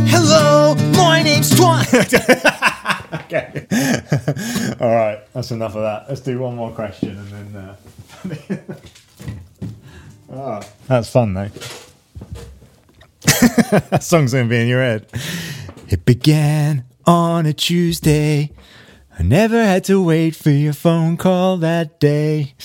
Hello, 0.08 0.76
my 0.96 1.22
name's 1.24 1.52
Twan. 1.52 1.84
okay. 3.26 3.66
All 4.80 4.94
right, 4.94 5.15
that's 5.36 5.52
enough 5.52 5.76
of 5.76 5.82
that. 5.82 6.06
Let's 6.08 6.22
do 6.22 6.40
one 6.40 6.56
more 6.56 6.72
question 6.72 7.10
and 7.10 7.54
then. 7.54 7.76
Uh... 10.32 10.32
oh, 10.32 10.62
that's 10.88 11.10
fun 11.10 11.34
though. 11.34 11.50
that 13.90 14.02
song's 14.02 14.32
gonna 14.32 14.48
be 14.48 14.62
in 14.62 14.68
your 14.68 14.82
head. 14.82 15.08
It 15.90 16.06
began 16.06 16.86
on 17.06 17.46
a 17.46 17.54
Tuesday. 17.54 18.54
I 19.20 19.24
never 19.24 19.62
had 19.62 19.84
to 19.86 20.02
wait 20.02 20.36
for 20.36 20.52
your 20.52 20.74
phone 20.74 21.18
call 21.18 21.58
that 21.58 22.00
day. 22.00 22.54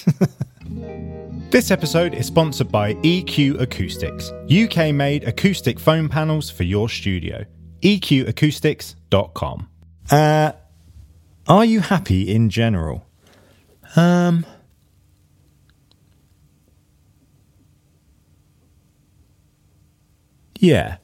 This 1.51 1.73
episode 1.73 2.15
is 2.15 2.27
sponsored 2.27 2.71
by 2.71 2.95
EQ 2.95 3.61
Acoustics, 3.61 4.31
UK 4.49 4.95
made 4.95 5.25
acoustic 5.25 5.81
foam 5.81 6.09
panels 6.09 6.49
for 6.49 6.63
your 6.63 6.89
studio. 6.89 7.45
EQacoustics.com. 7.83 9.69
Uh, 10.13 10.53
are 11.47 11.65
you 11.65 11.81
happy 11.81 12.33
in 12.33 12.51
general? 12.51 13.07
Um, 13.97 14.47
yeah. 20.59 20.97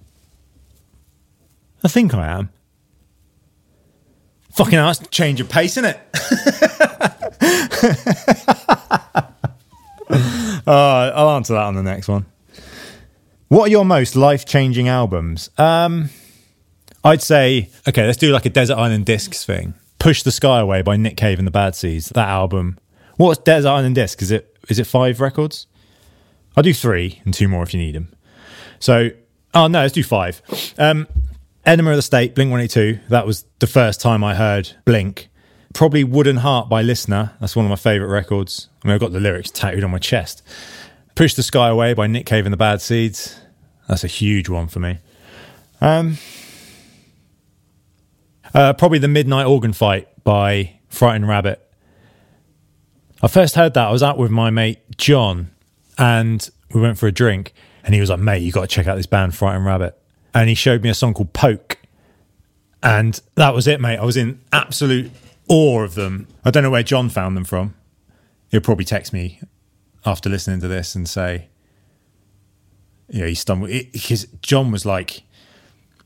I 1.83 1.89
think 1.89 2.15
I 2.15 2.27
am. 2.27 2.51
Fucking 4.55 4.73
hell, 4.75 4.87
that's 4.87 5.01
a 5.01 5.07
change 5.07 5.41
of 5.41 5.49
pace, 5.49 5.77
isn't 5.77 5.97
it? 5.97 6.01
Uh, 10.67 11.13
I'll 11.15 11.31
answer 11.31 11.53
that 11.55 11.63
on 11.63 11.77
the 11.77 11.83
next 11.83 12.09
one. 12.09 12.27
What 13.49 13.69
are 13.69 13.71
your 13.71 13.85
most 13.85 14.17
life 14.17 14.45
changing 14.45 14.89
albums? 14.89 15.51
Um, 15.57 16.11
I'd 17.05 17.23
say, 17.23 17.71
okay, 17.89 18.05
let's 18.05 18.19
do 18.19 18.33
like 18.33 18.47
a 18.47 18.51
Desert 18.51 18.77
Island 18.77 19.07
Discs 19.07 19.45
thing. 19.45 19.75
Push 19.99 20.23
the 20.23 20.33
Sky 20.33 20.61
Away 20.61 20.83
by 20.83 20.97
Nick 20.97 21.17
Cave 21.17 21.39
and 21.39 21.47
the 21.47 21.53
Bad 21.53 21.75
Seeds. 21.75 22.11
That 22.11 22.29
album. 22.29 22.79
What's 23.17 23.41
Desert 23.41 23.69
Island 23.69 23.95
Discs? 23.95 24.23
Is 24.23 24.31
it 24.31 24.57
is 24.69 24.79
it 24.79 24.87
five 24.87 25.21
records? 25.21 25.67
I'll 26.57 26.63
do 26.63 26.75
three 26.75 27.21
and 27.25 27.33
two 27.33 27.49
more 27.49 27.63
if 27.63 27.75
you 27.75 27.81
need 27.81 27.95
them. 27.95 28.13
So, 28.79 29.11
oh 29.55 29.67
no, 29.67 29.81
let's 29.81 29.93
do 29.93 30.03
five. 30.03 30.43
Um, 30.79 31.07
Enema 31.65 31.91
of 31.91 31.97
the 31.97 32.03
State, 32.03 32.35
Blink 32.35 32.51
182. 32.51 33.01
That 33.09 33.27
was 33.27 33.45
the 33.59 33.67
first 33.67 34.01
time 34.01 34.23
I 34.23 34.35
heard 34.35 34.73
Blink. 34.85 35.29
Probably 35.75 36.05
Wooden 36.05 36.37
Heart 36.37 36.69
by 36.69 36.81
Listener. 36.81 37.33
That's 37.41 37.57
one 37.57 37.67
of 37.67 37.71
my 37.71 37.77
favourite 37.77 38.11
records. 38.11 38.69
I 38.83 38.89
mean, 38.89 38.95
I've 38.95 39.01
got 39.01 39.13
the 39.13 39.21
lyrics 39.21 39.51
tattooed 39.51 39.85
on 39.85 39.91
my 39.91 39.99
chest. 39.99 40.43
Push 41.15 41.35
the 41.35 41.43
Sky 41.43 41.69
Away 41.69 41.93
by 41.93 42.07
Nick 42.07 42.25
Cave 42.25 42.47
and 42.47 42.53
the 42.53 42.59
Bad 42.59 42.81
Seeds. 42.81 43.39
That's 43.89 44.05
a 44.05 44.09
huge 44.09 44.49
one 44.49 44.69
for 44.69 44.81
me. 44.81 44.99
Um, 45.81 46.17
uh, 48.57 48.73
probably 48.73 48.99
The 48.99 49.09
Midnight 49.09 49.47
Organ 49.47 49.73
Fight 49.75 50.09
by 50.25 50.79
Frightened 50.89 51.29
Rabbit. 51.29 51.63
I 53.23 53.29
first 53.29 53.55
heard 53.55 53.75
that. 53.75 53.89
I 53.89 53.93
was 53.93 54.03
out 54.03 54.17
with 54.19 54.31
my 54.31 54.51
mate 54.51 54.79
John 54.97 55.51
and 55.99 56.49
we 56.73 56.81
went 56.81 56.99
for 56.99 57.07
a 57.07 57.13
drink. 57.13 57.53
And 57.85 57.95
he 57.95 58.01
was 58.01 58.11
like, 58.11 58.19
mate, 58.19 58.39
you 58.43 58.51
got 58.51 58.63
to 58.63 58.67
check 58.67 58.87
out 58.87 58.97
this 58.97 59.07
band, 59.07 59.35
Frightened 59.35 59.65
Rabbit. 59.67 59.97
And 60.35 60.49
he 60.49 60.55
showed 60.55 60.83
me 60.83 60.89
a 60.89 60.95
song 60.95 61.15
called 61.15 61.33
Poke. 61.35 61.79
And 62.83 63.21
that 63.35 63.55
was 63.55 63.67
it, 63.67 63.81
mate. 63.81 63.99
I 63.99 64.05
was 64.05 64.17
in 64.17 64.41
absolute 64.53 65.11
awe 65.49 65.83
of 65.83 65.95
them. 65.95 66.27
I 66.45 66.51
don't 66.51 66.63
know 66.63 66.71
where 66.71 66.83
John 66.83 67.09
found 67.11 67.37
them 67.37 67.45
from. 67.45 67.75
he'll 68.51 68.61
probably 68.61 68.85
text 68.85 69.13
me 69.13 69.41
after 70.05 70.31
listening 70.31 70.61
to 70.61 70.69
this 70.69 70.95
and 70.95 71.09
say, 71.09 71.49
"Yeah, 73.09 73.27
he's 73.27 73.41
stumbled." 73.41 73.71
Because 73.71 74.25
John 74.41 74.71
was 74.71 74.87
like, 74.87 75.23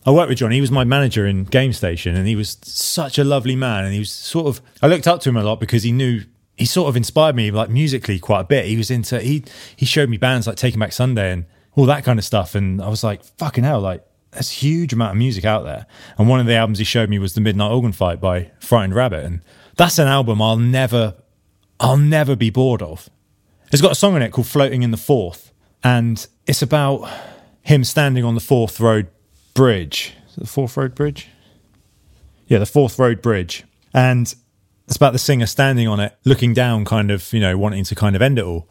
I 0.07 0.11
worked 0.13 0.31
with 0.31 0.39
John. 0.39 0.51
He 0.51 0.61
was 0.61 0.71
my 0.71 0.85
manager 0.85 1.27
in 1.27 1.45
Game 1.45 1.73
Station, 1.73 2.17
and 2.17 2.27
he 2.27 2.35
was 2.37 2.57
such 2.63 3.19
a 3.19 3.25
lovely 3.25 3.57
man. 3.57 3.85
And 3.85 3.93
he 3.93 3.99
was 3.99 4.11
sort 4.11 4.47
of 4.47 4.63
I 4.83 4.87
looked 4.87 5.07
up 5.07 5.21
to 5.23 5.29
him 5.29 5.37
a 5.37 5.43
lot 5.43 5.61
because 5.61 5.83
he 5.83 5.93
knew 5.93 6.23
he 6.57 6.65
sort 6.65 6.89
of 6.89 6.97
inspired 6.97 7.37
me 7.37 7.51
like 7.51 7.71
musically 7.71 8.19
quite 8.19 8.41
a 8.41 8.45
bit. 8.45 8.67
He 8.67 8.77
was 8.77 8.91
into 8.91 9.21
he 9.21 9.45
he 9.77 9.87
showed 9.87 10.09
me 10.09 10.17
bands 10.17 10.47
like 10.47 10.57
Taking 10.57 10.81
Back 10.81 10.93
Sunday 10.93 11.33
and 11.33 11.47
all 11.75 11.87
that 11.87 12.05
kind 12.05 12.19
of 12.19 12.25
stuff, 12.25 12.55
and 12.55 12.83
I 12.83 12.89
was 12.89 13.05
like, 13.05 13.23
fucking 13.39 13.65
hell, 13.65 13.81
like 13.81 14.05
there's 14.33 14.51
a 14.51 14.55
huge 14.55 14.93
amount 14.93 15.13
of 15.13 15.19
music 15.19 15.45
out 15.45 15.65
there. 15.65 15.87
And 16.19 16.29
one 16.29 16.41
of 16.41 16.47
the 16.47 16.55
albums 16.55 16.79
he 16.79 16.85
showed 16.85 17.11
me 17.11 17.19
was 17.19 17.35
the 17.35 17.41
Midnight 17.41 17.71
Organ 17.71 17.93
Fight 17.93 18.21
by 18.21 18.51
Frightened 18.61 18.95
Rabbit, 18.95 19.25
and 19.25 19.41
that's 19.77 19.99
an 19.99 20.09
album 20.09 20.41
I'll 20.41 20.57
never 20.57 21.15
I'll 21.79 21.97
never 21.97 22.37
be 22.37 22.51
bored 22.51 22.83
of. 22.83 23.09
It's 23.73 23.83
got 23.83 23.93
a 23.93 23.97
song 23.97 24.17
in 24.17 24.23
it 24.23 24.33
called 24.33 24.47
Floating 24.47 24.83
in 24.83 24.91
the 24.91 24.97
Forth, 24.97 25.53
and 25.85 26.27
it's 26.47 26.63
about 26.63 27.09
him 27.63 27.85
standing 27.85 28.25
on 28.25 28.35
the 28.35 28.41
Forth 28.41 28.81
Road 28.81 29.09
Bridge. 29.55 30.15
the 30.37 30.47
Forth 30.47 30.77
Road 30.77 30.95
Bridge? 30.95 31.29
Yeah, 32.47 32.59
the 32.59 32.67
Forth 32.67 32.99
Road 32.99 33.23
Bridge. 33.23 33.65
And 33.93 34.35
it's 34.87 34.97
about 34.97 35.13
the 35.13 35.19
singer 35.19 35.47
standing 35.47 35.87
on 35.87 36.01
it, 36.01 36.17
looking 36.25 36.53
down, 36.53 36.85
kind 36.85 37.11
of, 37.11 37.33
you 37.33 37.41
know, 37.41 37.57
wanting 37.57 37.85
to 37.85 37.95
kind 37.95 38.17
of 38.17 38.23
end 38.23 38.39
it 38.39 38.45
all. 38.45 38.69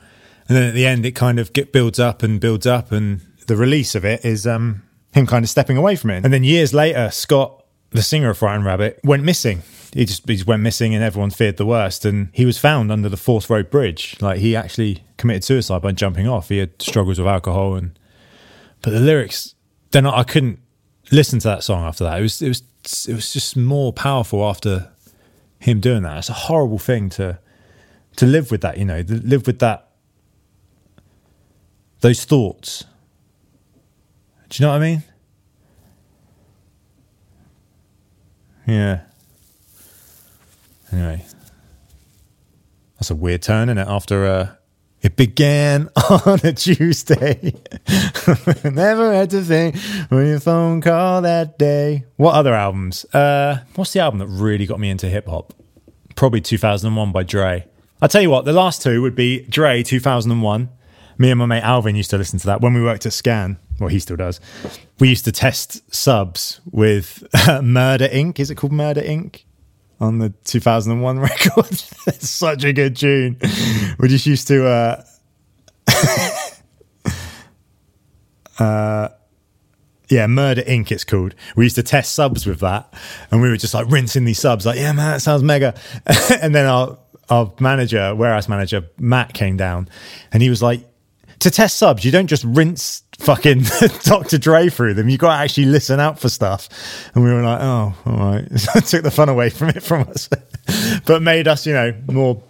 And 0.48 0.58
then 0.58 0.64
at 0.64 0.74
the 0.74 0.86
end, 0.86 1.06
it 1.06 1.12
kind 1.12 1.40
of 1.40 1.54
get, 1.54 1.72
builds 1.72 2.00
up 2.00 2.24
and 2.24 2.42
builds 2.42 2.68
up. 2.68 2.92
And 2.92 3.22
the 3.48 3.56
release 3.56 3.96
of 3.96 4.04
it 4.04 4.26
is 4.26 4.46
um, 4.46 4.84
him 5.14 5.26
kind 5.26 5.46
of 5.46 5.50
stepping 5.50 5.78
away 5.78 5.96
from 5.96 6.10
it. 6.10 6.26
And 6.26 6.34
then 6.34 6.44
years 6.44 6.74
later, 6.74 7.10
Scott, 7.12 7.64
the 7.92 8.02
singer 8.02 8.32
of 8.32 8.38
Frightened 8.38 8.66
Rabbit, 8.66 9.00
went 9.04 9.24
missing. 9.24 9.62
He 9.94 10.06
just, 10.06 10.28
he 10.28 10.36
just 10.36 10.48
went 10.48 10.62
missing 10.62 10.94
and 10.94 11.04
everyone 11.04 11.30
feared 11.30 11.58
the 11.58 11.66
worst. 11.66 12.04
And 12.04 12.30
he 12.34 12.46
was 12.46 12.58
found 12.58 12.92
under 12.92 13.08
the 13.08 13.18
Forth 13.18 13.50
Road 13.50 13.70
Bridge. 13.70 14.18
Like 14.20 14.40
he 14.40 14.56
actually 14.56 15.04
committed 15.18 15.44
suicide 15.44 15.82
by 15.82 15.94
jumping 15.94 16.28
off. 16.28 16.50
He 16.50 16.58
had 16.58 16.82
struggles 16.82 17.18
with 17.18 17.28
alcohol 17.28 17.76
and, 17.76 17.98
but 18.82 18.92
the 18.92 19.00
lyrics, 19.00 19.56
they're 19.92 20.02
not, 20.02 20.18
I 20.18 20.24
couldn't 20.24 20.60
listen 21.12 21.40
to 21.40 21.48
that 21.48 21.64
song 21.64 21.84
after 21.84 22.04
that. 22.04 22.20
It 22.20 22.22
was, 22.22 22.42
it 22.42 22.48
was, 22.48 22.64
it 23.08 23.14
was 23.14 23.34
just 23.34 23.58
more 23.58 23.92
powerful 23.94 24.48
after 24.48 24.92
him 25.60 25.80
doing 25.80 26.04
that. 26.04 26.18
It's 26.18 26.30
a 26.30 26.34
horrible 26.34 26.80
thing 26.80 27.10
to, 27.12 27.40
to 28.16 28.26
live 28.26 28.52
with 28.52 28.62
that, 28.62 28.78
you 28.78 28.86
know, 28.86 29.04
live 29.08 29.46
with 29.48 29.60
that, 29.60 29.90
those 32.02 32.24
thoughts. 32.24 32.86
Do 34.50 34.62
you 34.62 34.68
know 34.68 34.72
what 34.72 34.82
I 34.82 34.86
mean? 34.86 35.04
Yeah. 38.66 39.02
Anyway, 40.92 41.26
that's 42.96 43.12
a 43.12 43.16
weird 43.16 43.42
turn, 43.42 43.70
isn't 43.70 43.78
it? 43.78 43.88
After 43.88 44.26
uh, 44.26 44.56
it 45.10 45.16
began 45.16 45.90
on 46.26 46.40
a 46.44 46.54
Tuesday. 46.54 47.54
Never 48.64 49.12
had 49.12 49.32
to 49.32 49.42
think 49.42 49.76
when 50.10 50.28
your 50.28 50.40
phone 50.40 50.82
call 50.82 51.24
that 51.24 51.58
day. 51.58 52.06
What 52.18 52.36
other 52.36 52.54
albums? 52.54 53.06
Uh, 53.06 53.64
what's 53.74 53.94
the 53.94 54.02
album 54.02 54.20
that 54.20 54.28
really 54.28 54.68
got 54.68 54.80
me 54.80 54.90
into 54.92 55.10
hip 55.10 55.28
hop? 55.28 55.54
Probably 56.16 56.42
2001 56.42 57.12
by 57.12 57.24
Dre. 57.24 57.66
I'll 58.02 58.10
tell 58.10 58.22
you 58.22 58.30
what, 58.30 58.46
the 58.46 58.54
last 58.54 58.84
two 58.84 59.02
would 59.02 59.16
be 59.16 59.42
Dre 59.48 59.82
2001. 59.82 60.70
Me 61.18 61.32
and 61.32 61.40
my 61.40 61.46
mate 61.48 61.64
Alvin 61.64 61.96
used 61.96 62.12
to 62.12 62.18
listen 62.18 62.38
to 62.40 62.46
that 62.46 62.62
when 62.62 62.76
we 62.76 62.84
worked 62.84 63.06
at 63.08 63.14
Scan. 63.14 63.58
Well, 63.80 63.90
he 63.90 64.00
still 64.00 64.16
does. 64.16 64.40
We 65.00 65.10
used 65.10 65.26
to 65.26 65.32
test 65.32 65.94
subs 65.94 66.62
with 66.70 67.28
Murder 67.64 68.08
Inc. 68.10 68.40
Is 68.40 68.52
it 68.52 68.56
called 68.56 68.74
Murder 68.74 69.02
Inc? 69.02 69.44
On 70.00 70.20
the 70.20 70.34
2001 70.46 71.20
record. 71.22 71.66
it's 72.08 72.30
such 72.30 72.64
a 72.64 72.74
good 72.74 72.96
tune. 72.96 73.38
We 74.00 74.08
just 74.08 74.26
used 74.26 74.48
to. 74.48 74.66
Uh, 74.66 75.04
uh, 78.60 79.10
yeah, 80.10 80.28
Murder 80.28 80.64
Inc. 80.64 80.92
It's 80.92 81.04
called. 81.04 81.36
We 81.56 81.66
used 81.66 81.76
to 81.76 81.84
test 81.84 82.14
subs 82.14 82.46
with 82.46 82.60
that, 82.62 82.92
and 83.32 83.42
we 83.42 83.50
were 83.50 83.58
just 83.58 83.74
like 83.74 83.90
rinsing 83.90 84.26
these 84.26 84.40
subs. 84.40 84.66
Like, 84.66 84.78
yeah, 84.78 84.92
man, 84.92 85.12
that 85.12 85.22
sounds 85.22 85.44
mega. 85.44 85.76
and 86.42 86.54
then 86.56 86.66
our 86.66 86.98
our 87.30 87.54
manager, 87.60 88.16
warehouse 88.16 88.50
manager 88.50 88.90
Matt, 88.98 89.34
came 89.34 89.56
down, 89.56 89.88
and 90.32 90.42
he 90.42 90.50
was 90.50 90.64
like, 90.64 90.89
to 91.40 91.52
test 91.52 91.78
subs, 91.78 92.04
you 92.04 92.12
don't 92.12 92.28
just 92.28 92.44
rinse 92.44 93.04
fucking 93.20 93.64
Dr. 94.04 94.38
Dre 94.38 94.70
through 94.70 94.94
them. 94.94 95.10
You 95.10 95.18
got 95.18 95.36
to 95.36 95.44
actually 95.44 95.66
listen 95.66 96.00
out 96.00 96.20
for 96.20 96.30
stuff. 96.30 96.70
And 97.14 97.24
we 97.24 97.32
were 97.32 97.42
like, 97.42 97.62
oh, 97.62 97.96
all 98.06 98.14
right. 98.14 98.48
took 98.86 99.04
the 99.04 99.12
fun 99.12 99.30
away 99.30 99.50
from 99.50 99.70
it 99.70 99.84
from 99.84 100.08
us, 100.10 100.30
but 101.06 101.22
made 101.22 101.48
us, 101.48 101.66
you 101.66 101.74
know, 101.74 101.94
more 102.08 102.42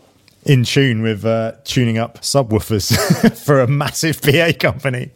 in 0.45 0.63
tune 0.63 1.01
with 1.01 1.25
uh, 1.25 1.53
tuning 1.65 1.97
up 1.97 2.21
subwoofers 2.21 3.37
for 3.45 3.61
a 3.61 3.67
massive 3.67 4.21
PA 4.21 4.51
company. 4.57 5.11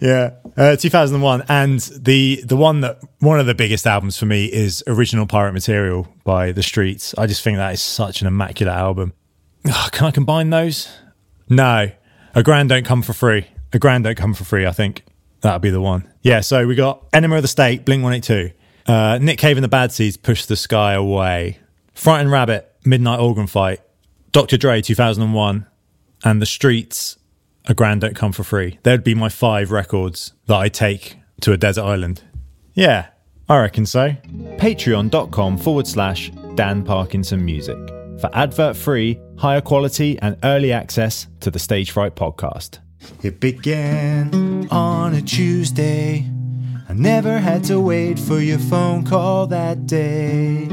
yeah, 0.00 0.32
uh, 0.56 0.76
2001, 0.76 1.44
and 1.48 1.80
the 1.96 2.42
the 2.44 2.56
one 2.56 2.80
that 2.80 2.98
one 3.20 3.38
of 3.38 3.46
the 3.46 3.54
biggest 3.54 3.86
albums 3.86 4.18
for 4.18 4.26
me 4.26 4.46
is 4.46 4.82
Original 4.86 5.26
Pirate 5.26 5.52
Material 5.52 6.08
by 6.24 6.50
The 6.50 6.62
Streets. 6.64 7.14
I 7.16 7.26
just 7.26 7.42
think 7.42 7.58
that 7.58 7.74
is 7.74 7.80
such 7.80 8.22
an 8.22 8.26
immaculate 8.26 8.74
album. 8.74 9.12
Can 9.92 10.06
I 10.06 10.10
combine 10.10 10.50
those? 10.50 10.90
No, 11.48 11.90
a 12.36 12.42
grand 12.44 12.68
don't 12.68 12.84
come 12.84 13.02
for 13.02 13.12
free. 13.12 13.46
A 13.72 13.78
grand 13.80 14.04
don't 14.04 14.16
come 14.16 14.34
for 14.34 14.44
free. 14.44 14.66
I 14.66 14.70
think 14.72 15.02
that'll 15.40 15.58
be 15.58 15.70
the 15.70 15.80
one. 15.80 16.08
Yeah. 16.22 16.40
So 16.40 16.66
we 16.66 16.76
got 16.76 17.04
Enema 17.12 17.36
of 17.36 17.42
the 17.42 17.48
State, 17.48 17.84
Blink 17.84 18.04
One 18.04 18.12
Eight 18.12 18.22
Two, 18.22 18.52
uh, 18.86 19.18
Nick 19.20 19.38
Cave 19.38 19.56
and 19.56 19.64
the 19.64 19.68
Bad 19.68 19.90
Seeds, 19.90 20.16
Push 20.16 20.44
the 20.46 20.56
Sky 20.56 20.92
Away, 20.92 21.58
Frightened 21.94 22.30
Rabbit, 22.30 22.72
Midnight 22.84 23.18
Organ 23.18 23.46
Fight, 23.48 23.80
Dr. 24.30 24.56
Dre 24.56 24.80
2001, 24.80 25.66
and 26.24 26.40
The 26.40 26.46
Streets. 26.46 27.18
A 27.68 27.74
grand 27.74 28.02
don't 28.02 28.14
come 28.14 28.30
for 28.30 28.44
free. 28.44 28.78
There'd 28.84 29.02
be 29.02 29.16
my 29.16 29.28
five 29.28 29.72
records 29.72 30.32
that 30.46 30.54
I 30.54 30.68
take 30.68 31.16
to 31.40 31.52
a 31.52 31.56
desert 31.56 31.82
island. 31.82 32.22
Yeah, 32.74 33.08
I 33.48 33.58
reckon 33.58 33.86
so. 33.86 34.10
Patreon.com 34.58 35.58
forward 35.58 35.88
slash 35.88 36.30
Dan 36.54 36.84
Parkinson 36.84 37.44
Music 37.44 37.76
for 38.20 38.30
advert 38.32 38.76
free, 38.76 39.18
higher 39.38 39.60
quality, 39.60 40.18
and 40.20 40.36
early 40.42 40.72
access 40.72 41.26
to 41.40 41.50
the 41.50 41.58
Stage 41.58 41.90
Fright 41.90 42.14
podcast. 42.14 42.78
It 43.22 43.40
began 43.40 44.68
on 44.70 45.14
a 45.14 45.22
Tuesday. 45.22 46.26
I 46.88 46.92
never 46.92 47.38
had 47.38 47.64
to 47.64 47.80
wait 47.80 48.18
for 48.18 48.40
your 48.40 48.58
phone 48.58 49.04
call 49.04 49.46
that 49.48 49.86
day. 49.86 50.64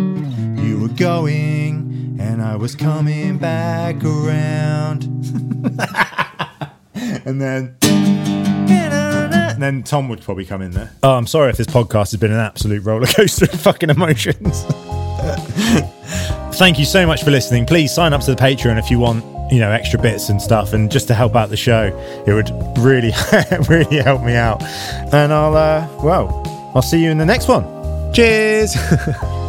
You 0.62 0.80
were 0.80 0.96
going, 0.96 2.18
and 2.20 2.42
I 2.42 2.56
was 2.56 2.76
coming 2.76 3.38
back 3.38 4.04
around. 4.04 5.04
and 7.26 7.42
then. 7.42 7.78
And 9.54 9.62
then 9.62 9.84
Tom 9.84 10.10
would 10.10 10.22
probably 10.22 10.46
come 10.46 10.62
in 10.62 10.72
there. 10.72 10.92
Oh, 11.04 11.14
I'm 11.14 11.28
sorry 11.28 11.52
if 11.52 11.58
this 11.58 11.68
podcast 11.68 12.12
has 12.12 12.18
been 12.18 12.32
an 12.32 12.40
absolute 12.40 12.84
roller 12.84 13.06
coaster 13.06 13.46
of 13.46 13.62
fucking 13.62 13.92
emotions. 13.92 14.66
Thank 16.54 16.80
you 16.80 16.86
so 16.86 17.06
much 17.06 17.24
for 17.24 17.32
listening. 17.32 17.66
Please 17.66 17.92
sign 17.92 18.14
up 18.14 18.22
to 18.22 18.34
the 18.34 18.42
Patreon 18.42 18.78
if 18.78 18.92
you 18.92 19.00
want, 19.00 19.24
you 19.52 19.60
know, 19.60 19.72
extra 19.72 20.00
bits 20.00 20.30
and 20.30 20.42
stuff, 20.42 20.74
and 20.74 20.92
just 20.92 21.08
to 21.08 21.14
help 21.14 21.36
out 21.36 21.50
the 21.50 21.58
show. 21.58 21.88
It 22.26 22.34
would 22.34 22.50
really, 22.78 23.12
really 23.68 24.02
help 24.02 24.22
me 24.24 24.36
out. 24.36 24.62
And 25.14 25.34
I'll, 25.34 25.56
uh, 25.58 25.88
well, 26.04 26.72
I'll 26.76 26.82
see 26.82 27.04
you 27.04 27.10
in 27.10 27.18
the 27.18 27.26
next 27.26 27.48
one. 27.48 27.66
Cheers. 28.14 28.76